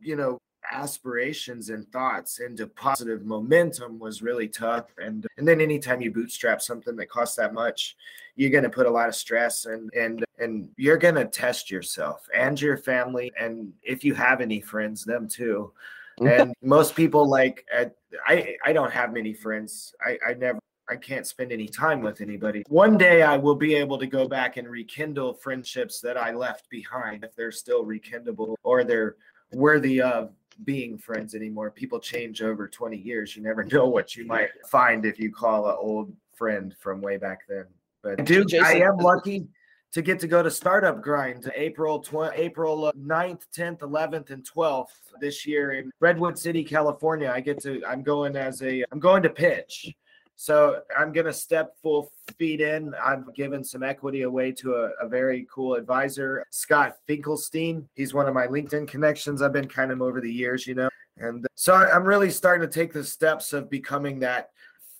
[0.00, 0.38] you know
[0.70, 4.86] aspirations and thoughts into positive momentum was really tough.
[4.98, 7.96] And and then anytime you bootstrap something that costs that much
[8.36, 11.70] you're going to put a lot of stress and and and you're going to test
[11.70, 15.72] yourself and your family and if you have any friends them too
[16.20, 17.66] and most people like
[18.26, 19.94] I I don't have many friends.
[20.04, 22.64] I I never I can't spend any time with anybody.
[22.68, 26.68] One day I will be able to go back and rekindle friendships that I left
[26.68, 29.16] behind if they're still rekindleable or they're
[29.52, 30.32] worthy of
[30.64, 31.70] being friends anymore.
[31.70, 33.36] People change over 20 years.
[33.36, 37.16] You never know what you might find if you call an old friend from way
[37.16, 37.66] back then.
[38.02, 39.46] But dude, I am lucky
[39.92, 44.86] to get to go to Startup Grind April tw- April 9th, 10th, 11th, and 12th
[45.20, 47.30] this year in Redwood City, California.
[47.34, 49.94] I get to I'm going as a I'm going to pitch.
[50.36, 52.94] So I'm going to step full feet in.
[52.94, 57.86] I've given some equity away to a, a, very cool advisor, Scott Finkelstein.
[57.94, 59.42] He's one of my LinkedIn connections.
[59.42, 60.88] I've been kind of over the years, you know.
[61.18, 64.48] And so I'm really starting to take the steps of becoming that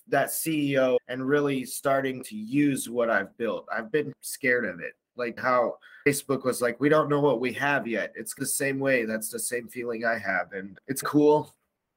[0.07, 3.67] that CEO and really starting to use what I've built.
[3.75, 4.93] I've been scared of it.
[5.15, 5.75] Like how
[6.07, 8.13] Facebook was like, we don't know what we have yet.
[8.15, 9.05] It's the same way.
[9.05, 10.53] That's the same feeling I have.
[10.53, 11.53] And it's cool.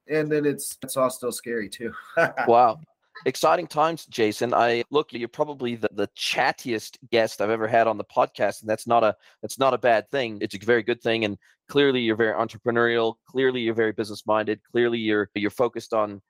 [0.09, 1.93] And then it's it's all still scary too.
[2.47, 2.79] wow.
[3.27, 4.53] Exciting times, Jason.
[4.53, 8.69] I look, you're probably the, the chattiest guest I've ever had on the podcast, and
[8.69, 10.39] that's not a that's not a bad thing.
[10.41, 11.25] It's a very good thing.
[11.25, 11.39] And
[11.69, 13.15] clearly you're very entrepreneurial.
[13.27, 14.61] Clearly you're very business minded.
[14.71, 16.21] Clearly you're you're focused on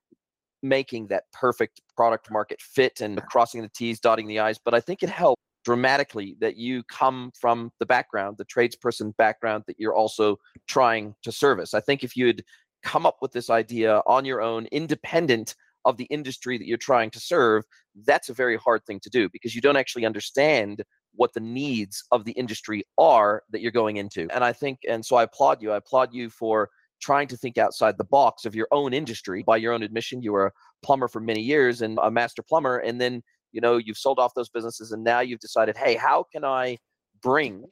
[0.65, 4.59] making that perfect product market fit and crossing the T's, dotting the I's.
[4.59, 9.65] But I think it helped dramatically that you come from the background, the tradesperson background
[9.67, 11.75] that you're also trying to service.
[11.75, 12.43] I think if you had
[12.83, 17.11] come up with this idea on your own, independent of the industry that you're trying
[17.11, 17.65] to serve,
[18.07, 20.83] that's a very hard thing to do because you don't actually understand
[21.15, 24.27] what the needs of the industry are that you're going into.
[24.35, 25.73] And I think, and so I applaud you.
[25.73, 29.43] I applaud you for trying to think outside the box of your own industry.
[29.43, 30.53] By your own admission, you were a
[30.83, 34.35] plumber for many years and a master plumber, and then you know you've sold off
[34.35, 36.79] those businesses, and now you've decided, hey, how can I
[37.23, 37.65] bring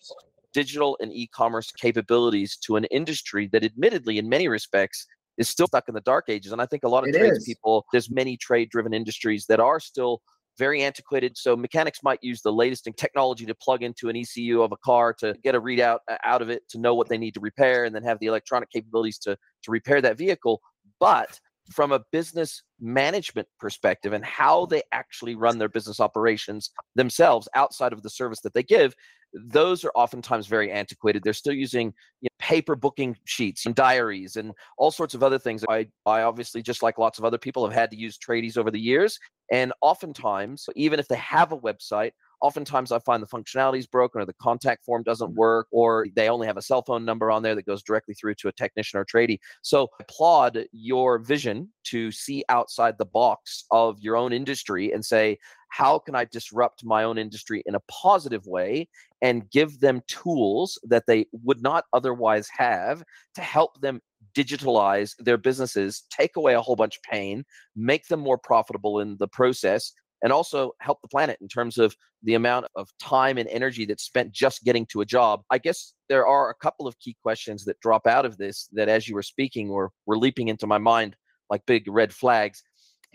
[0.53, 5.07] digital and e-commerce capabilities to an industry that, admittedly, in many respects,
[5.39, 6.53] is still stuck in the dark ages.
[6.53, 10.21] And I think a lot of trades people, there's many trade-driven industries that are still
[10.59, 11.37] very antiquated.
[11.37, 14.77] So mechanics might use the latest in technology to plug into an ECU of a
[14.77, 17.41] car to get a readout uh, out of it to know what they need to
[17.41, 20.61] repair and then have the electronic capabilities to, to repair that vehicle.
[21.01, 21.39] But
[21.73, 27.93] from a business management perspective and how they actually run their business operations themselves outside
[27.93, 28.95] of the service that they give,
[29.33, 31.23] those are oftentimes very antiquated.
[31.23, 35.39] They're still using you know, paper booking sheets and diaries and all sorts of other
[35.39, 35.65] things.
[35.69, 38.71] I, I obviously, just like lots of other people, have had to use tradies over
[38.71, 39.19] the years.
[39.51, 44.21] And oftentimes, even if they have a website, oftentimes I find the functionality is broken
[44.21, 45.39] or the contact form doesn't mm-hmm.
[45.39, 48.35] work or they only have a cell phone number on there that goes directly through
[48.35, 49.39] to a technician or tradie.
[49.63, 55.39] So applaud your vision to see outside the box of your own industry and say,
[55.69, 58.89] how can I disrupt my own industry in a positive way
[59.23, 63.03] and give them tools that they would not otherwise have
[63.37, 64.01] to help them
[64.35, 67.45] digitalize their businesses, take away a whole bunch of pain,
[67.77, 71.95] make them more profitable in the process, and also help the planet in terms of
[72.23, 75.43] the amount of time and energy that's spent just getting to a job.
[75.51, 78.89] I guess there are a couple of key questions that drop out of this that,
[78.89, 81.17] as you were speaking, were, were leaping into my mind
[81.51, 82.63] like big red flags.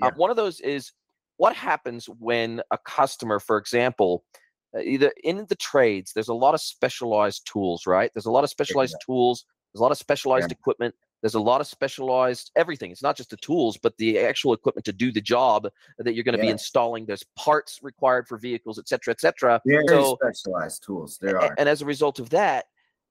[0.02, 0.08] Uh, yeah.
[0.08, 0.92] Uh, one of those is
[1.38, 4.24] what happens when a customer, for example,
[4.76, 8.12] uh, either in the trades, there's a lot of specialized tools, right?
[8.14, 9.06] There's a lot of specialized yeah.
[9.06, 10.58] tools, there's a lot of specialized yeah.
[10.60, 12.92] equipment there's a lot of specialized everything.
[12.92, 16.24] It's not just the tools, but the actual equipment to do the job that you're
[16.24, 16.50] going to yeah.
[16.50, 17.06] be installing.
[17.06, 19.62] There's parts required for vehicles, et cetera, et cetera.
[19.66, 21.18] Very so, specialized tools.
[21.20, 21.56] There are.
[21.58, 22.66] And as a result of that,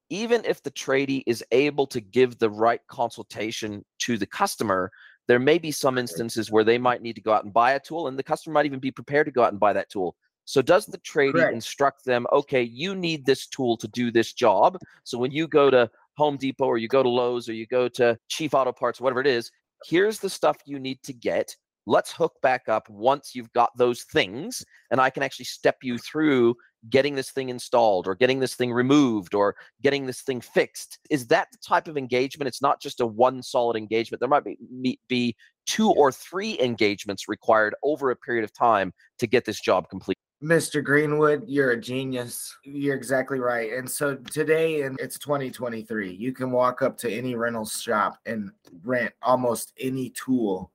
[0.08, 4.92] even if the tradie is able to give the right consultation to the customer,
[5.26, 7.80] there may be some instances where they might need to go out and buy a
[7.80, 10.14] tool, and the customer might even be prepared to go out and buy that tool.
[10.44, 11.54] So does the tradie Correct.
[11.54, 14.78] instruct them, okay, you need this tool to do this job.
[15.02, 17.88] So when you go to Home Depot or you go to Lowe's or you go
[17.88, 19.50] to Chief Auto Parts, whatever it is,
[19.84, 21.54] here's the stuff you need to get.
[21.86, 25.98] Let's hook back up once you've got those things, and I can actually step you
[25.98, 26.56] through
[26.90, 30.98] getting this thing installed or getting this thing removed or getting this thing fixed.
[31.10, 32.48] Is that the type of engagement?
[32.48, 34.20] It's not just a one solid engagement.
[34.20, 39.26] There might be, be two or three engagements required over a period of time to
[39.26, 40.18] get this job complete.
[40.42, 40.84] Mr.
[40.84, 42.54] Greenwood, you're a genius.
[42.62, 43.72] You're exactly right.
[43.72, 48.50] And so today, and it's 2023, you can walk up to any rental shop and
[48.84, 50.70] rent almost any tool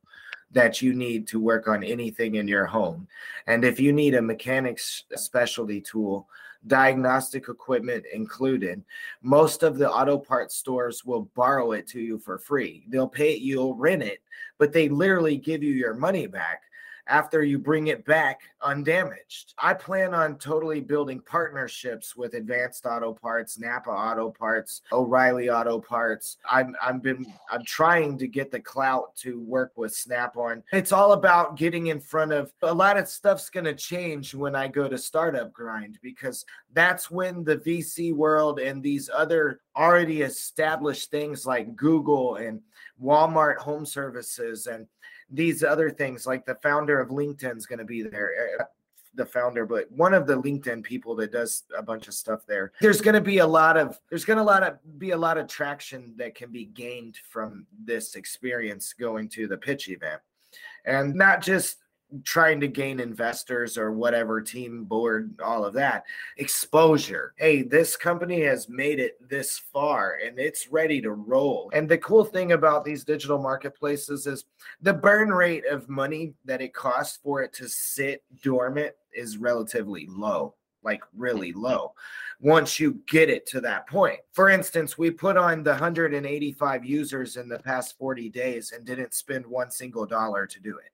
[0.49, 3.07] that you need to work on anything in your home.
[3.45, 6.27] And if you need a mechanic's specialty tool,
[6.65, 8.83] diagnostic equipment included,
[9.21, 12.83] most of the auto parts stores will borrow it to you for free.
[12.89, 14.23] They'll pay it, you'll rent it,
[14.57, 16.63] but they literally give you your money back
[17.07, 19.53] after you bring it back undamaged.
[19.57, 25.79] I plan on totally building partnerships with Advanced Auto Parts, Napa Auto Parts, O'Reilly Auto
[25.79, 26.37] Parts.
[26.49, 30.63] I'm I'm been I'm trying to get the clout to work with Snap-on.
[30.71, 34.55] It's all about getting in front of a lot of stuff's going to change when
[34.55, 40.21] I go to startup grind because that's when the VC world and these other already
[40.21, 42.61] established things like Google and
[43.01, 44.87] Walmart home services and
[45.31, 48.63] these other things like the founder of linkedin is going to be there eh,
[49.15, 52.71] the founder but one of the linkedin people that does a bunch of stuff there.
[52.79, 55.17] There's going to be a lot of there's going to a lot of be a
[55.17, 60.21] lot of traction that can be gained from this experience going to the pitch event.
[60.85, 61.77] And not just
[62.23, 66.03] trying to gain investors or whatever team board all of that
[66.37, 71.87] exposure hey this company has made it this far and it's ready to roll and
[71.87, 74.45] the cool thing about these digital marketplaces is
[74.81, 80.05] the burn rate of money that it costs for it to sit dormant is relatively
[80.09, 81.93] low like really low
[82.39, 84.19] once you get it to that point.
[84.33, 89.13] For instance, we put on the 185 users in the past 40 days and didn't
[89.13, 90.91] spend one single dollar to do it.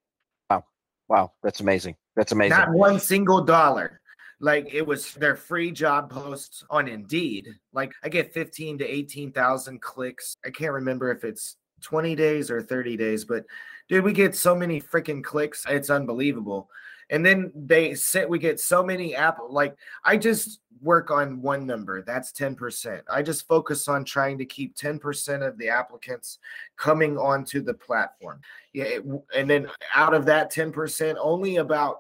[1.09, 1.95] Wow, that's amazing.
[2.15, 2.57] That's amazing.
[2.57, 4.01] Not one single dollar.
[4.39, 7.47] Like it was their free job posts on Indeed.
[7.73, 10.37] Like I get 15 to 18,000 clicks.
[10.45, 13.45] I can't remember if it's 20 days or 30 days, but
[13.89, 15.65] dude, we get so many freaking clicks.
[15.67, 16.69] It's unbelievable.
[17.09, 21.65] And then they sit, we get so many app like I just work on one
[21.65, 22.01] number.
[22.01, 23.01] That's 10%.
[23.09, 26.39] I just focus on trying to keep 10% of the applicants
[26.75, 28.41] coming onto the platform.
[28.73, 28.83] Yeah.
[28.85, 31.99] It, and then out of that 10%, only about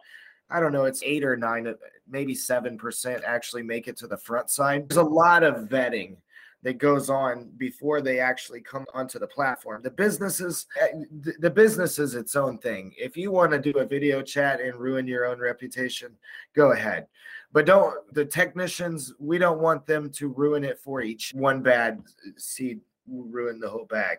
[0.49, 1.73] I don't know, it's eight or nine, uh,
[2.09, 4.87] maybe 7% actually make it to the front side.
[4.87, 6.15] There's a lot of vetting
[6.67, 9.81] that goes on before they actually come onto the platform.
[9.81, 11.05] The businesses, eh,
[11.39, 12.93] the business is its own thing.
[12.97, 16.11] If you want to do a video chat and ruin your own reputation,
[16.53, 17.07] go ahead.
[17.53, 22.03] But don't the technicians, we don't want them to ruin it for each one bad
[22.35, 24.17] seed ruin the whole bag.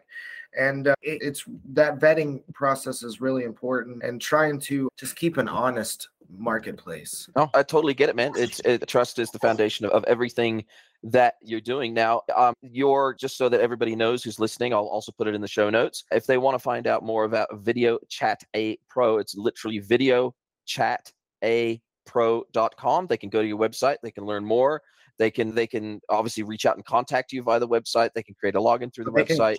[0.58, 1.44] And uh, it, it's
[1.74, 7.28] that vetting process is really important and trying to just keep an honest marketplace.
[7.36, 8.32] No, I totally get it, man.
[8.36, 10.64] It's it, trust is the foundation of, of everything
[11.04, 12.22] that you're doing now.
[12.34, 14.72] Um, you're just so that everybody knows who's listening.
[14.72, 16.04] I'll also put it in the show notes.
[16.12, 20.34] If they want to find out more about Video Chat A Pro, it's literally Video
[20.66, 21.12] Chat
[21.44, 23.06] A Pro.com.
[23.06, 23.96] They can go to your website.
[24.02, 24.82] They can learn more.
[25.18, 28.10] They can they can obviously reach out and contact you via the website.
[28.14, 29.56] They can create a login through the they website.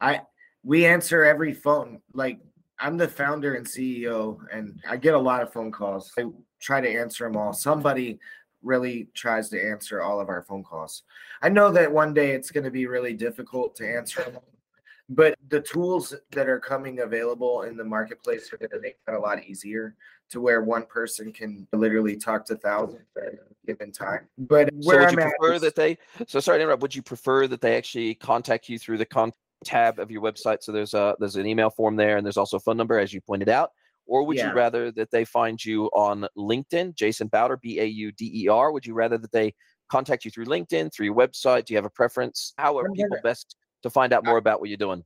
[0.00, 0.20] I
[0.62, 2.00] we answer every phone.
[2.12, 2.38] Like
[2.78, 6.12] I'm the founder and CEO, and I get a lot of phone calls.
[6.18, 6.24] I
[6.60, 7.52] try to answer them all.
[7.52, 8.18] Somebody
[8.64, 11.02] really tries to answer all of our phone calls.
[11.42, 14.42] I know that one day it's going to be really difficult to answer them,
[15.08, 19.14] but the tools that are coming available in the marketplace are going to make that
[19.14, 19.94] a lot easier
[20.30, 24.26] to where one person can literally talk to thousands at a given time.
[24.38, 25.98] But where so would I'm you prefer that they?
[26.26, 26.82] So sorry to interrupt.
[26.82, 30.62] Would you prefer that they actually contact you through the contact tab of your website?
[30.62, 33.12] So there's a there's an email form there, and there's also a phone number, as
[33.12, 33.72] you pointed out.
[34.06, 34.48] Or would yeah.
[34.48, 38.48] you rather that they find you on LinkedIn, Jason Bauder, B A U D E
[38.48, 38.72] R?
[38.72, 39.54] Would you rather that they
[39.88, 41.64] contact you through LinkedIn, through your website?
[41.64, 42.52] Do you have a preference?
[42.58, 45.04] How are people best to find out more about what you're doing?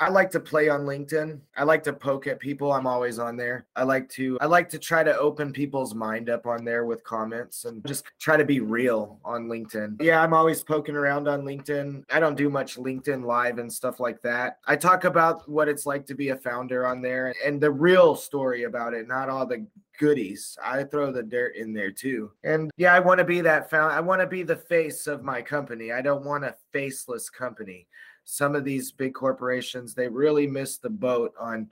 [0.00, 1.38] I like to play on LinkedIn.
[1.58, 2.72] I like to poke at people.
[2.72, 3.66] I'm always on there.
[3.76, 7.04] I like to I like to try to open people's mind up on there with
[7.04, 10.02] comments and just try to be real on LinkedIn.
[10.02, 12.04] Yeah, I'm always poking around on LinkedIn.
[12.10, 14.58] I don't do much LinkedIn live and stuff like that.
[14.66, 18.16] I talk about what it's like to be a founder on there and the real
[18.16, 19.66] story about it, not all the
[19.98, 20.56] goodies.
[20.64, 22.30] I throw the dirt in there too.
[22.42, 23.92] And yeah, I want to be that found.
[23.92, 25.92] I want to be the face of my company.
[25.92, 27.86] I don't want a faceless company
[28.24, 31.70] some of these big corporations they really miss the boat on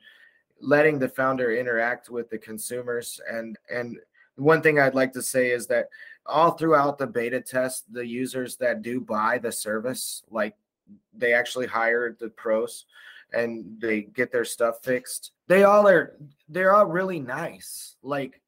[0.60, 3.98] letting the founder interact with the consumers and and
[4.36, 5.88] one thing i'd like to say is that
[6.26, 10.54] all throughout the beta test the users that do buy the service like
[11.16, 12.86] they actually hire the pros
[13.32, 16.16] and they get their stuff fixed they all are
[16.48, 18.40] they're all really nice like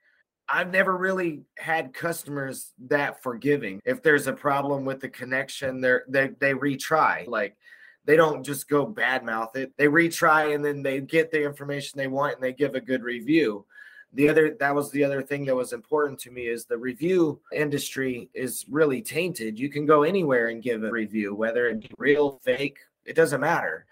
[0.53, 3.81] I've never really had customers that forgiving.
[3.85, 7.27] If there's a problem with the connection, they're they they retry.
[7.29, 7.57] Like
[8.05, 9.73] they don't just go badmouth it.
[9.77, 13.03] They retry and then they get the information they want and they give a good
[13.03, 13.65] review.
[14.13, 17.41] The other that was the other thing that was important to me is the review
[17.53, 19.59] industry is really tainted.
[19.59, 23.41] You can go anywhere and give a review, whether it be real, fake, it doesn't
[23.41, 23.87] matter.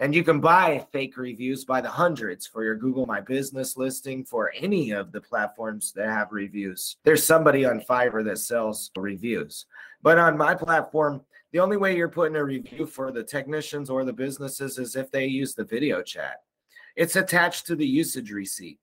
[0.00, 4.24] And you can buy fake reviews by the hundreds for your Google My Business listing,
[4.24, 6.96] for any of the platforms that have reviews.
[7.04, 9.66] There's somebody on Fiverr that sells reviews.
[10.02, 11.20] But on my platform,
[11.52, 15.10] the only way you're putting a review for the technicians or the businesses is if
[15.10, 16.42] they use the video chat.
[16.96, 18.78] It's attached to the usage receipt.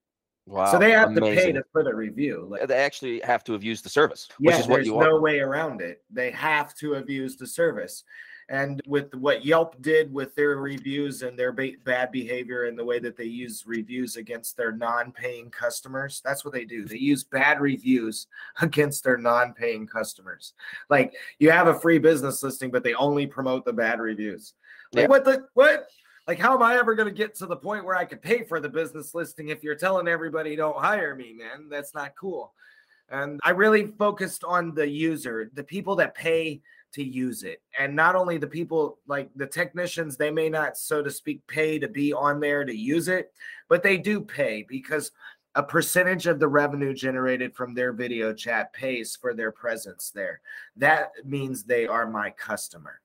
[0.46, 0.72] Wow.
[0.72, 1.36] So they have amazing.
[1.36, 2.48] to pay to put a review.
[2.50, 5.20] Like, they actually have to have used the service, yeah, which is what you no
[5.20, 6.04] way around it.
[6.10, 8.04] They have to have used the service.
[8.50, 12.86] And with what Yelp did with their reviews and their ba- bad behavior and the
[12.86, 16.86] way that they use reviews against their non paying customers, that's what they do.
[16.86, 18.28] They use bad reviews
[18.62, 20.54] against their non paying customers.
[20.90, 24.54] Like you have a free business listing, but they only promote the bad reviews.
[24.94, 25.08] Like, yeah.
[25.08, 25.90] what the, what?
[26.26, 28.44] Like, how am I ever going to get to the point where I could pay
[28.44, 31.70] for the business listing if you're telling everybody don't hire me, man?
[31.70, 32.54] That's not cool.
[33.10, 36.62] And I really focused on the user, the people that pay
[36.98, 37.62] to use it.
[37.80, 41.78] And not only the people like the technicians, they may not, so to speak, pay
[41.78, 43.32] to be on there to use it,
[43.70, 45.12] but they do pay because
[45.54, 50.42] a percentage of the revenue generated from their video chat pays for their presence there.
[50.76, 53.00] That means they are my customer.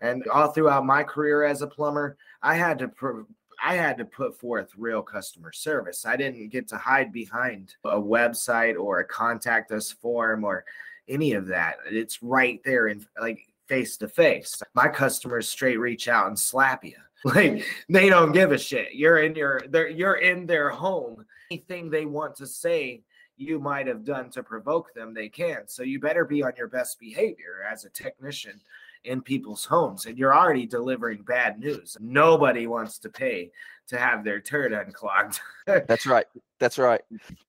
[0.00, 3.26] And all throughout my career as a plumber, I had to
[3.62, 6.06] I had to put forth real customer service.
[6.06, 10.64] I didn't get to hide behind a website or a contact us form or
[11.08, 11.76] any of that.
[11.90, 14.62] It's right there in like face to face.
[14.74, 16.96] My customers straight reach out and slap you.
[17.24, 18.94] Like they don't give a shit.
[18.94, 21.26] You're in your they're you're in their home.
[21.50, 23.02] Anything they want to say
[23.36, 25.62] you might have done to provoke them, they can.
[25.66, 28.60] So you better be on your best behavior as a technician
[29.02, 31.96] in people's homes and you're already delivering bad news.
[32.00, 33.50] Nobody wants to pay
[33.88, 35.40] to have their turd unclogged.
[35.66, 36.26] That's right.
[36.60, 37.00] That's right.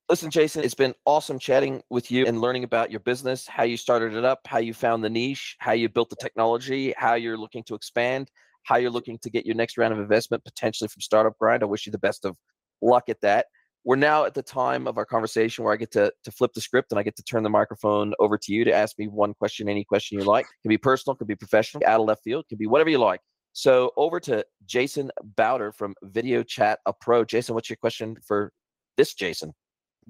[0.09, 3.77] Listen, Jason, it's been awesome chatting with you and learning about your business, how you
[3.77, 7.37] started it up, how you found the niche, how you built the technology, how you're
[7.37, 8.29] looking to expand,
[8.63, 11.63] how you're looking to get your next round of investment potentially from Startup Grind.
[11.63, 12.37] I wish you the best of
[12.81, 13.47] luck at that
[13.83, 16.61] we're now at the time of our conversation where I get to, to flip the
[16.61, 19.33] script and I get to turn the microphone over to you to ask me one
[19.33, 20.45] question, any question you like.
[20.45, 22.97] It can be personal, can be professional, out of left field, can be whatever you
[22.97, 23.21] like.
[23.53, 27.25] So over to Jason Bauder from Video Chat a Pro.
[27.25, 28.51] Jason, what's your question for
[28.97, 29.53] this Jason?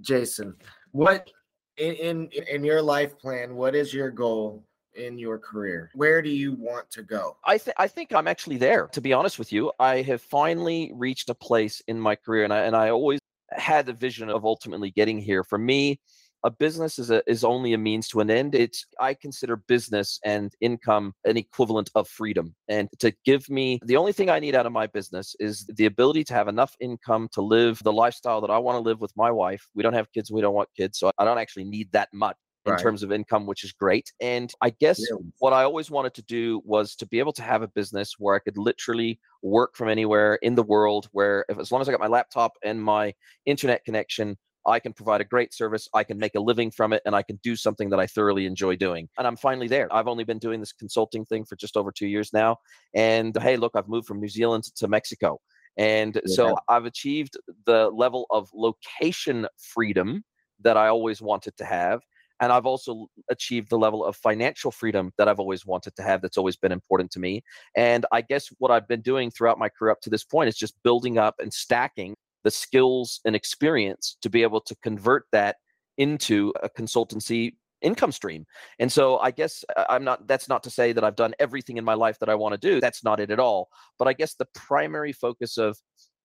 [0.01, 0.55] Jason,
[0.91, 1.29] what
[1.77, 4.65] in, in in your life plan, what is your goal
[4.95, 5.89] in your career?
[5.93, 7.37] Where do you want to go?
[7.45, 8.87] I think I think I'm actually there.
[8.87, 12.53] To be honest with you, I have finally reached a place in my career, and
[12.53, 13.19] I and I always
[13.51, 15.43] had the vision of ultimately getting here.
[15.43, 15.99] For me,
[16.43, 18.55] a business is a, is only a means to an end.
[18.55, 22.55] It's I consider business and income an equivalent of freedom.
[22.67, 25.85] And to give me the only thing I need out of my business is the
[25.85, 29.13] ability to have enough income to live the lifestyle that I want to live with
[29.15, 29.65] my wife.
[29.75, 32.37] We don't have kids, we don't want kids, so I don't actually need that much
[32.65, 32.81] in right.
[32.81, 34.11] terms of income, which is great.
[34.19, 35.17] And I guess yeah.
[35.39, 38.35] what I always wanted to do was to be able to have a business where
[38.35, 41.91] I could literally work from anywhere in the world, where if, as long as I
[41.91, 43.13] got my laptop and my
[43.45, 44.37] internet connection,
[44.69, 47.23] I can provide a great service, I can make a living from it, and I
[47.23, 49.09] can do something that I thoroughly enjoy doing.
[49.17, 49.93] And I'm finally there.
[49.93, 52.57] I've only been doing this consulting thing for just over two years now.
[52.93, 55.39] And hey, look, I've moved from New Zealand to Mexico.
[55.77, 56.35] And yeah.
[56.35, 60.23] so I've achieved the level of location freedom
[60.61, 62.01] that I always wanted to have.
[62.41, 66.21] And I've also achieved the level of financial freedom that I've always wanted to have.
[66.21, 67.43] That's always been important to me.
[67.75, 70.57] And I guess what I've been doing throughout my career up to this point is
[70.57, 75.57] just building up and stacking the skills and experience to be able to convert that
[75.97, 78.45] into a consultancy income stream.
[78.79, 81.77] And so I guess uh, I'm not that's not to say that I've done everything
[81.77, 82.81] in my life that I want to do.
[82.81, 83.69] That's not it at all.
[83.97, 85.77] But I guess the primary focus of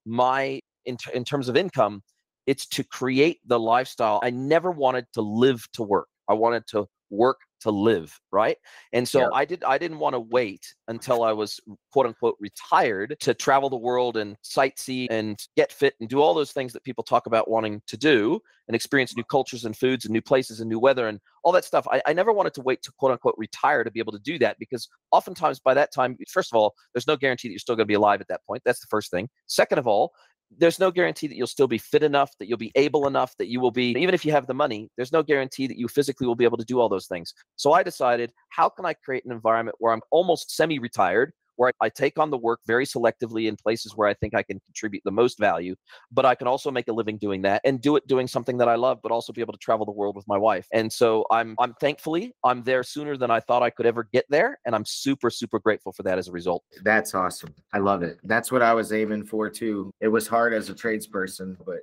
[0.05, 2.01] my in, in terms of income
[2.45, 4.19] it's to create the lifestyle.
[4.23, 6.07] I never wanted to live to work.
[6.27, 8.57] I wanted to work to live right?
[8.93, 9.29] And so yeah.
[9.33, 11.59] i did i didn't want to wait until i was
[11.91, 16.33] quote unquote retired to travel the world and sightsee and get fit and do all
[16.33, 20.05] those things that people talk about wanting to do and experience new cultures and foods
[20.05, 21.87] and new places and new weather and all that stuff.
[21.91, 24.39] I, I never wanted to wait to quote unquote retire to be able to do
[24.39, 27.75] that because oftentimes by that time first of all there's no guarantee that you're still
[27.75, 28.61] going to be alive at that point.
[28.65, 29.29] That's the first thing.
[29.47, 30.13] Second of all
[30.57, 33.47] there's no guarantee that you'll still be fit enough, that you'll be able enough, that
[33.47, 36.27] you will be, even if you have the money, there's no guarantee that you physically
[36.27, 37.33] will be able to do all those things.
[37.55, 41.71] So I decided, how can I create an environment where I'm almost semi retired, where
[41.81, 45.03] I take on the work very selectively in places where I think I can contribute
[45.05, 45.75] the most value,
[46.11, 48.67] but I can also make a living doing that and do it doing something that
[48.67, 50.67] I love, but also be able to travel the world with my wife.
[50.71, 54.25] And so I'm I'm thankfully I'm there sooner than I thought I could ever get
[54.29, 56.63] there, and I'm super super grateful for that as a result.
[56.83, 57.53] That's awesome.
[57.73, 58.19] I love it.
[58.23, 59.91] That's what I was aiming for too.
[60.01, 61.79] It was hard as a tradesperson, but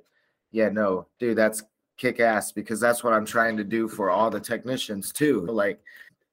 [0.51, 1.63] yeah, no, dude, that's
[1.97, 5.45] kick ass because that's what I'm trying to do for all the technicians too.
[5.45, 5.79] Like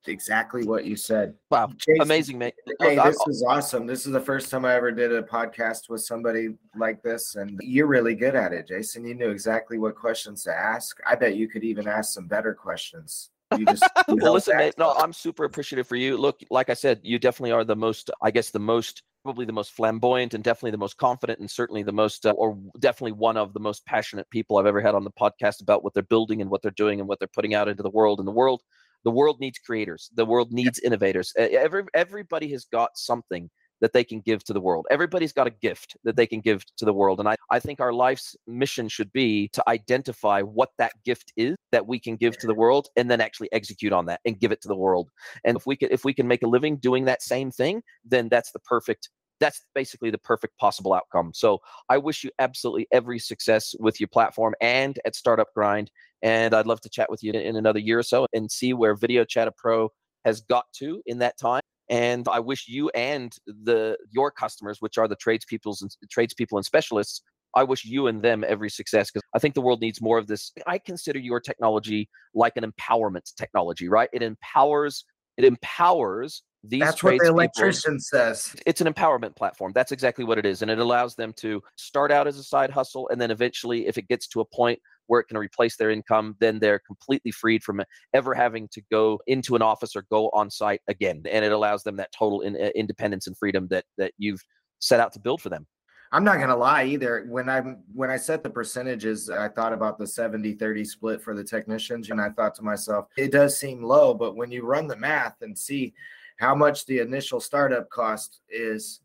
[0.08, 1.34] exactly what you said.
[1.50, 2.54] Wow, Jason, amazing, mate.
[2.80, 3.86] Hey, this is awesome.
[3.86, 7.58] This is the first time I ever did a podcast with somebody like this, and
[7.62, 9.04] you're really good at it, Jason.
[9.04, 10.98] You knew exactly what questions to ask.
[11.06, 13.30] I bet you could even ask some better questions.
[13.56, 14.74] You just you well, listen, mate.
[14.78, 16.16] No, I'm super appreciative for you.
[16.16, 19.52] Look, like I said, you definitely are the most, I guess, the most probably the
[19.52, 23.36] most flamboyant and definitely the most confident and certainly the most uh, or definitely one
[23.36, 26.40] of the most passionate people I've ever had on the podcast about what they're building
[26.40, 28.62] and what they're doing and what they're putting out into the world and the world
[29.04, 30.10] the world needs creators.
[30.14, 31.32] The world needs innovators.
[31.36, 34.86] Every everybody has got something that they can give to the world.
[34.90, 37.18] Everybody's got a gift that they can give to the world.
[37.18, 41.56] And I, I think our life's mission should be to identify what that gift is
[41.72, 44.52] that we can give to the world and then actually execute on that and give
[44.52, 45.10] it to the world.
[45.44, 48.28] And if we can if we can make a living doing that same thing, then
[48.28, 49.08] that's the perfect
[49.40, 51.32] that's basically the perfect possible outcome.
[51.34, 55.90] So I wish you absolutely every success with your platform and at Startup Grind.
[56.22, 58.94] And I'd love to chat with you in another year or so and see where
[58.94, 59.90] Video Chat a Pro
[60.24, 61.62] has got to in that time.
[61.88, 66.64] And I wish you and the your customers, which are the tradespeople and tradespeople and
[66.64, 67.22] specialists,
[67.56, 70.26] I wish you and them every success because I think the world needs more of
[70.26, 70.52] this.
[70.66, 74.08] I consider your technology like an empowerment technology, right?
[74.12, 75.04] It empowers
[75.36, 78.54] it empowers these That's what the electrician people, says.
[78.66, 79.72] It's an empowerment platform.
[79.74, 80.60] That's exactly what it is.
[80.60, 83.08] And it allows them to start out as a side hustle.
[83.08, 84.78] And then eventually, if it gets to a point
[85.10, 87.82] where it can replace their income, then they're completely freed from
[88.14, 91.20] ever having to go into an office or go on site again.
[91.28, 94.40] And it allows them that total in, uh, independence and freedom that that you've
[94.78, 95.66] set out to build for them.
[96.12, 97.26] I'm not gonna lie either.
[97.28, 97.60] When I
[97.92, 102.20] when I set the percentages, I thought about the 70-30 split for the technicians, and
[102.20, 105.58] I thought to myself, it does seem low, but when you run the math and
[105.58, 105.92] see
[106.38, 109.00] how much the initial startup cost is,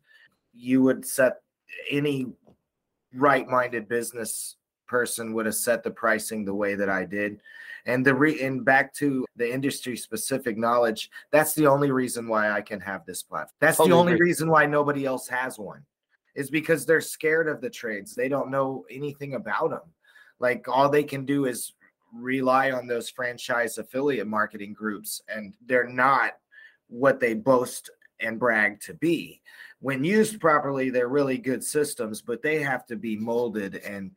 [0.54, 1.40] you would set
[1.90, 2.26] any
[3.12, 4.56] right-minded business
[4.86, 7.40] person would have set the pricing the way that I did.
[7.86, 12.50] And the re and back to the industry specific knowledge, that's the only reason why
[12.50, 13.54] I can have this platform.
[13.60, 14.26] That's totally the only agree.
[14.26, 15.84] reason why nobody else has one.
[16.34, 18.14] Is because they're scared of the trades.
[18.14, 19.80] They don't know anything about them.
[20.38, 21.72] Like all they can do is
[22.12, 26.32] rely on those franchise affiliate marketing groups and they're not
[26.88, 29.40] what they boast and brag to be.
[29.80, 34.10] When used properly, they're really good systems, but they have to be molded and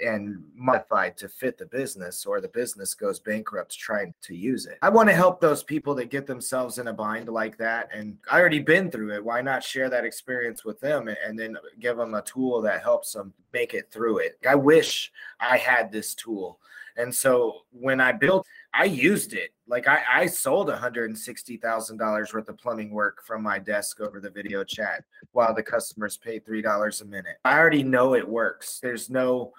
[0.00, 4.78] and modified to fit the business or the business goes bankrupt trying to use it.
[4.82, 8.16] I want to help those people that get themselves in a bind like that and
[8.30, 9.24] I already been through it.
[9.24, 13.12] Why not share that experience with them and then give them a tool that helps
[13.12, 14.38] them make it through it.
[14.48, 16.60] I wish I had this tool
[16.98, 18.44] And so when I built,
[18.74, 19.50] I used it.
[19.68, 24.64] Like I, I sold $160,000 worth of plumbing work from my desk over the video
[24.64, 27.36] chat while the customers paid $3 a minute.
[27.44, 28.80] I already know it works.
[28.80, 29.52] There's no,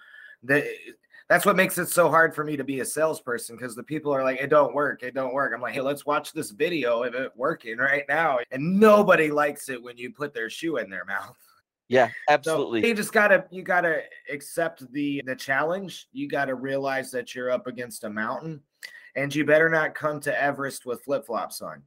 [0.43, 0.69] the,
[1.29, 4.11] that's what makes it so hard for me to be a salesperson because the people
[4.11, 5.53] are like, it don't work, it don't work.
[5.53, 8.39] I'm like, hey, let's watch this video of it working right now.
[8.51, 11.37] And nobody likes it when you put their shoe in their mouth.
[11.87, 12.81] Yeah, absolutely.
[12.81, 16.07] So you just gotta you gotta accept the the challenge.
[16.11, 18.61] You gotta realize that you're up against a mountain,
[19.15, 21.81] and you better not come to Everest with flip flops on.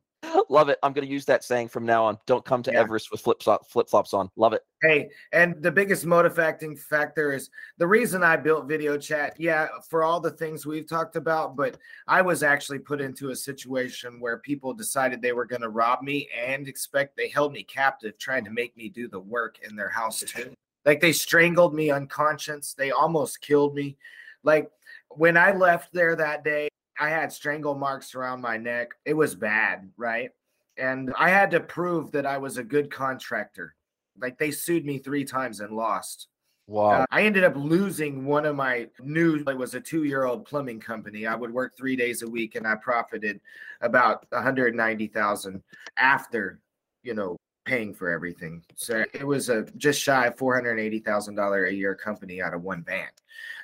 [0.49, 0.79] Love it.
[0.83, 2.19] I'm going to use that saying from now on.
[2.27, 2.81] Don't come to yeah.
[2.81, 4.31] Everest with flip flip flops on.
[4.37, 4.63] Love it.
[4.83, 9.35] Hey, and the biggest motivating factor is the reason I built video chat.
[9.39, 11.79] Yeah, for all the things we've talked about, but
[12.09, 16.03] I was actually put into a situation where people decided they were going to rob
[16.03, 19.77] me and expect they held me captive, trying to make me do the work in
[19.77, 20.53] their house too.
[20.85, 22.75] Like they strangled me unconscious.
[22.75, 23.97] They almost killed me.
[24.43, 24.71] Like
[25.11, 26.69] when I left there that day,
[27.03, 28.91] I had strangle marks around my neck.
[29.05, 30.31] It was bad, right?
[30.77, 33.75] And I had to prove that I was a good contractor.
[34.21, 36.29] Like they sued me three times and lost.
[36.69, 36.91] Wow.
[36.91, 40.45] Uh, I ended up losing one of my new, it was a two year old
[40.45, 41.27] plumbing company.
[41.27, 43.41] I would work three days a week and I profited
[43.81, 45.61] about 190,000
[45.97, 46.61] after,
[47.03, 48.63] you know, paying for everything.
[48.75, 53.09] So it was a just shy of $480,000 a year company out of one van.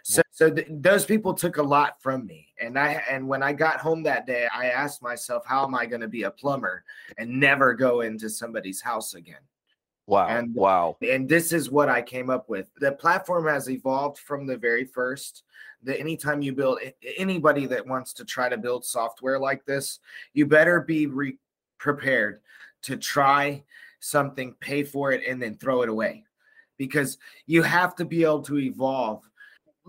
[0.04, 2.48] So, so th- those people took a lot from me.
[2.60, 5.86] And I, and when I got home that day, I asked myself, how am I
[5.86, 6.84] going to be a plumber
[7.18, 9.42] and never go into somebody's house again?
[10.06, 10.28] Wow.
[10.28, 10.96] And wow.
[11.02, 12.70] And this is what I came up with.
[12.80, 15.42] The platform has evolved from the very first.
[15.82, 16.80] That anytime you build
[17.18, 20.00] anybody that wants to try to build software like this,
[20.32, 21.38] you better be re-
[21.76, 22.40] prepared
[22.82, 23.62] to try
[24.00, 26.24] something, pay for it, and then throw it away.
[26.76, 29.28] Because you have to be able to evolve.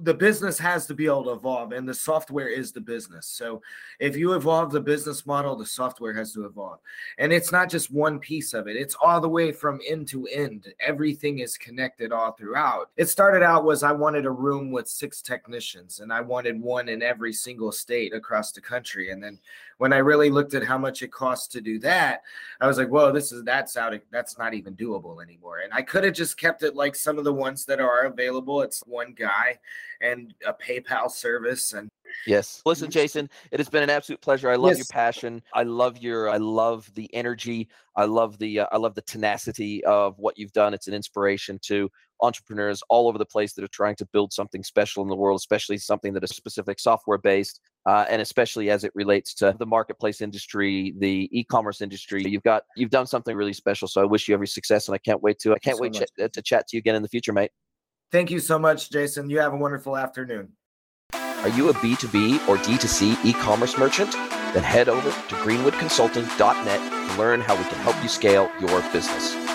[0.02, 3.28] The business has to be able to evolve and the software is the business.
[3.28, 3.62] So
[4.00, 6.80] if you evolve the business model the software has to evolve.
[7.18, 8.78] And it's not just one piece of it.
[8.78, 10.74] It's all the way from end to end.
[10.80, 12.92] Everything is connected all throughout.
[12.96, 16.88] It started out was i wanted a room with six technicians and i wanted one
[16.88, 19.12] in every single state across the country.
[19.12, 19.38] And then
[19.80, 22.22] when i really looked at how much it costs to do that
[22.62, 25.74] i was like whoa this is that's out of, that's not even doable anymore and
[25.74, 28.82] i could have just kept it like some of the ones that are available it's
[28.86, 29.58] one guy
[30.02, 31.90] and a PayPal service and
[32.26, 32.62] Yes.
[32.66, 34.50] Listen, Jason, it has been an absolute pleasure.
[34.50, 34.80] I love yes.
[34.80, 35.42] your passion.
[35.54, 37.70] I love your I love the energy.
[37.96, 40.74] I love the uh, I love the tenacity of what you've done.
[40.74, 41.90] It's an inspiration to
[42.22, 45.38] entrepreneurs all over the place that are trying to build something special in the world,
[45.38, 47.62] especially something that is specific software based.
[47.90, 52.62] Uh, and especially as it relates to the marketplace industry, the e-commerce industry, you've got
[52.76, 53.88] you've done something really special.
[53.88, 55.94] So I wish you every success, and I can't wait to I can't so wait
[55.94, 57.50] ch- to chat to you again in the future, mate.
[58.12, 59.28] Thank you so much, Jason.
[59.32, 60.50] You have a wonderful afternoon.
[61.14, 64.12] Are you a B2B or D2C e commerce merchant?
[64.54, 69.49] Then head over to greenwoodconsulting.net to learn how we can help you scale your business.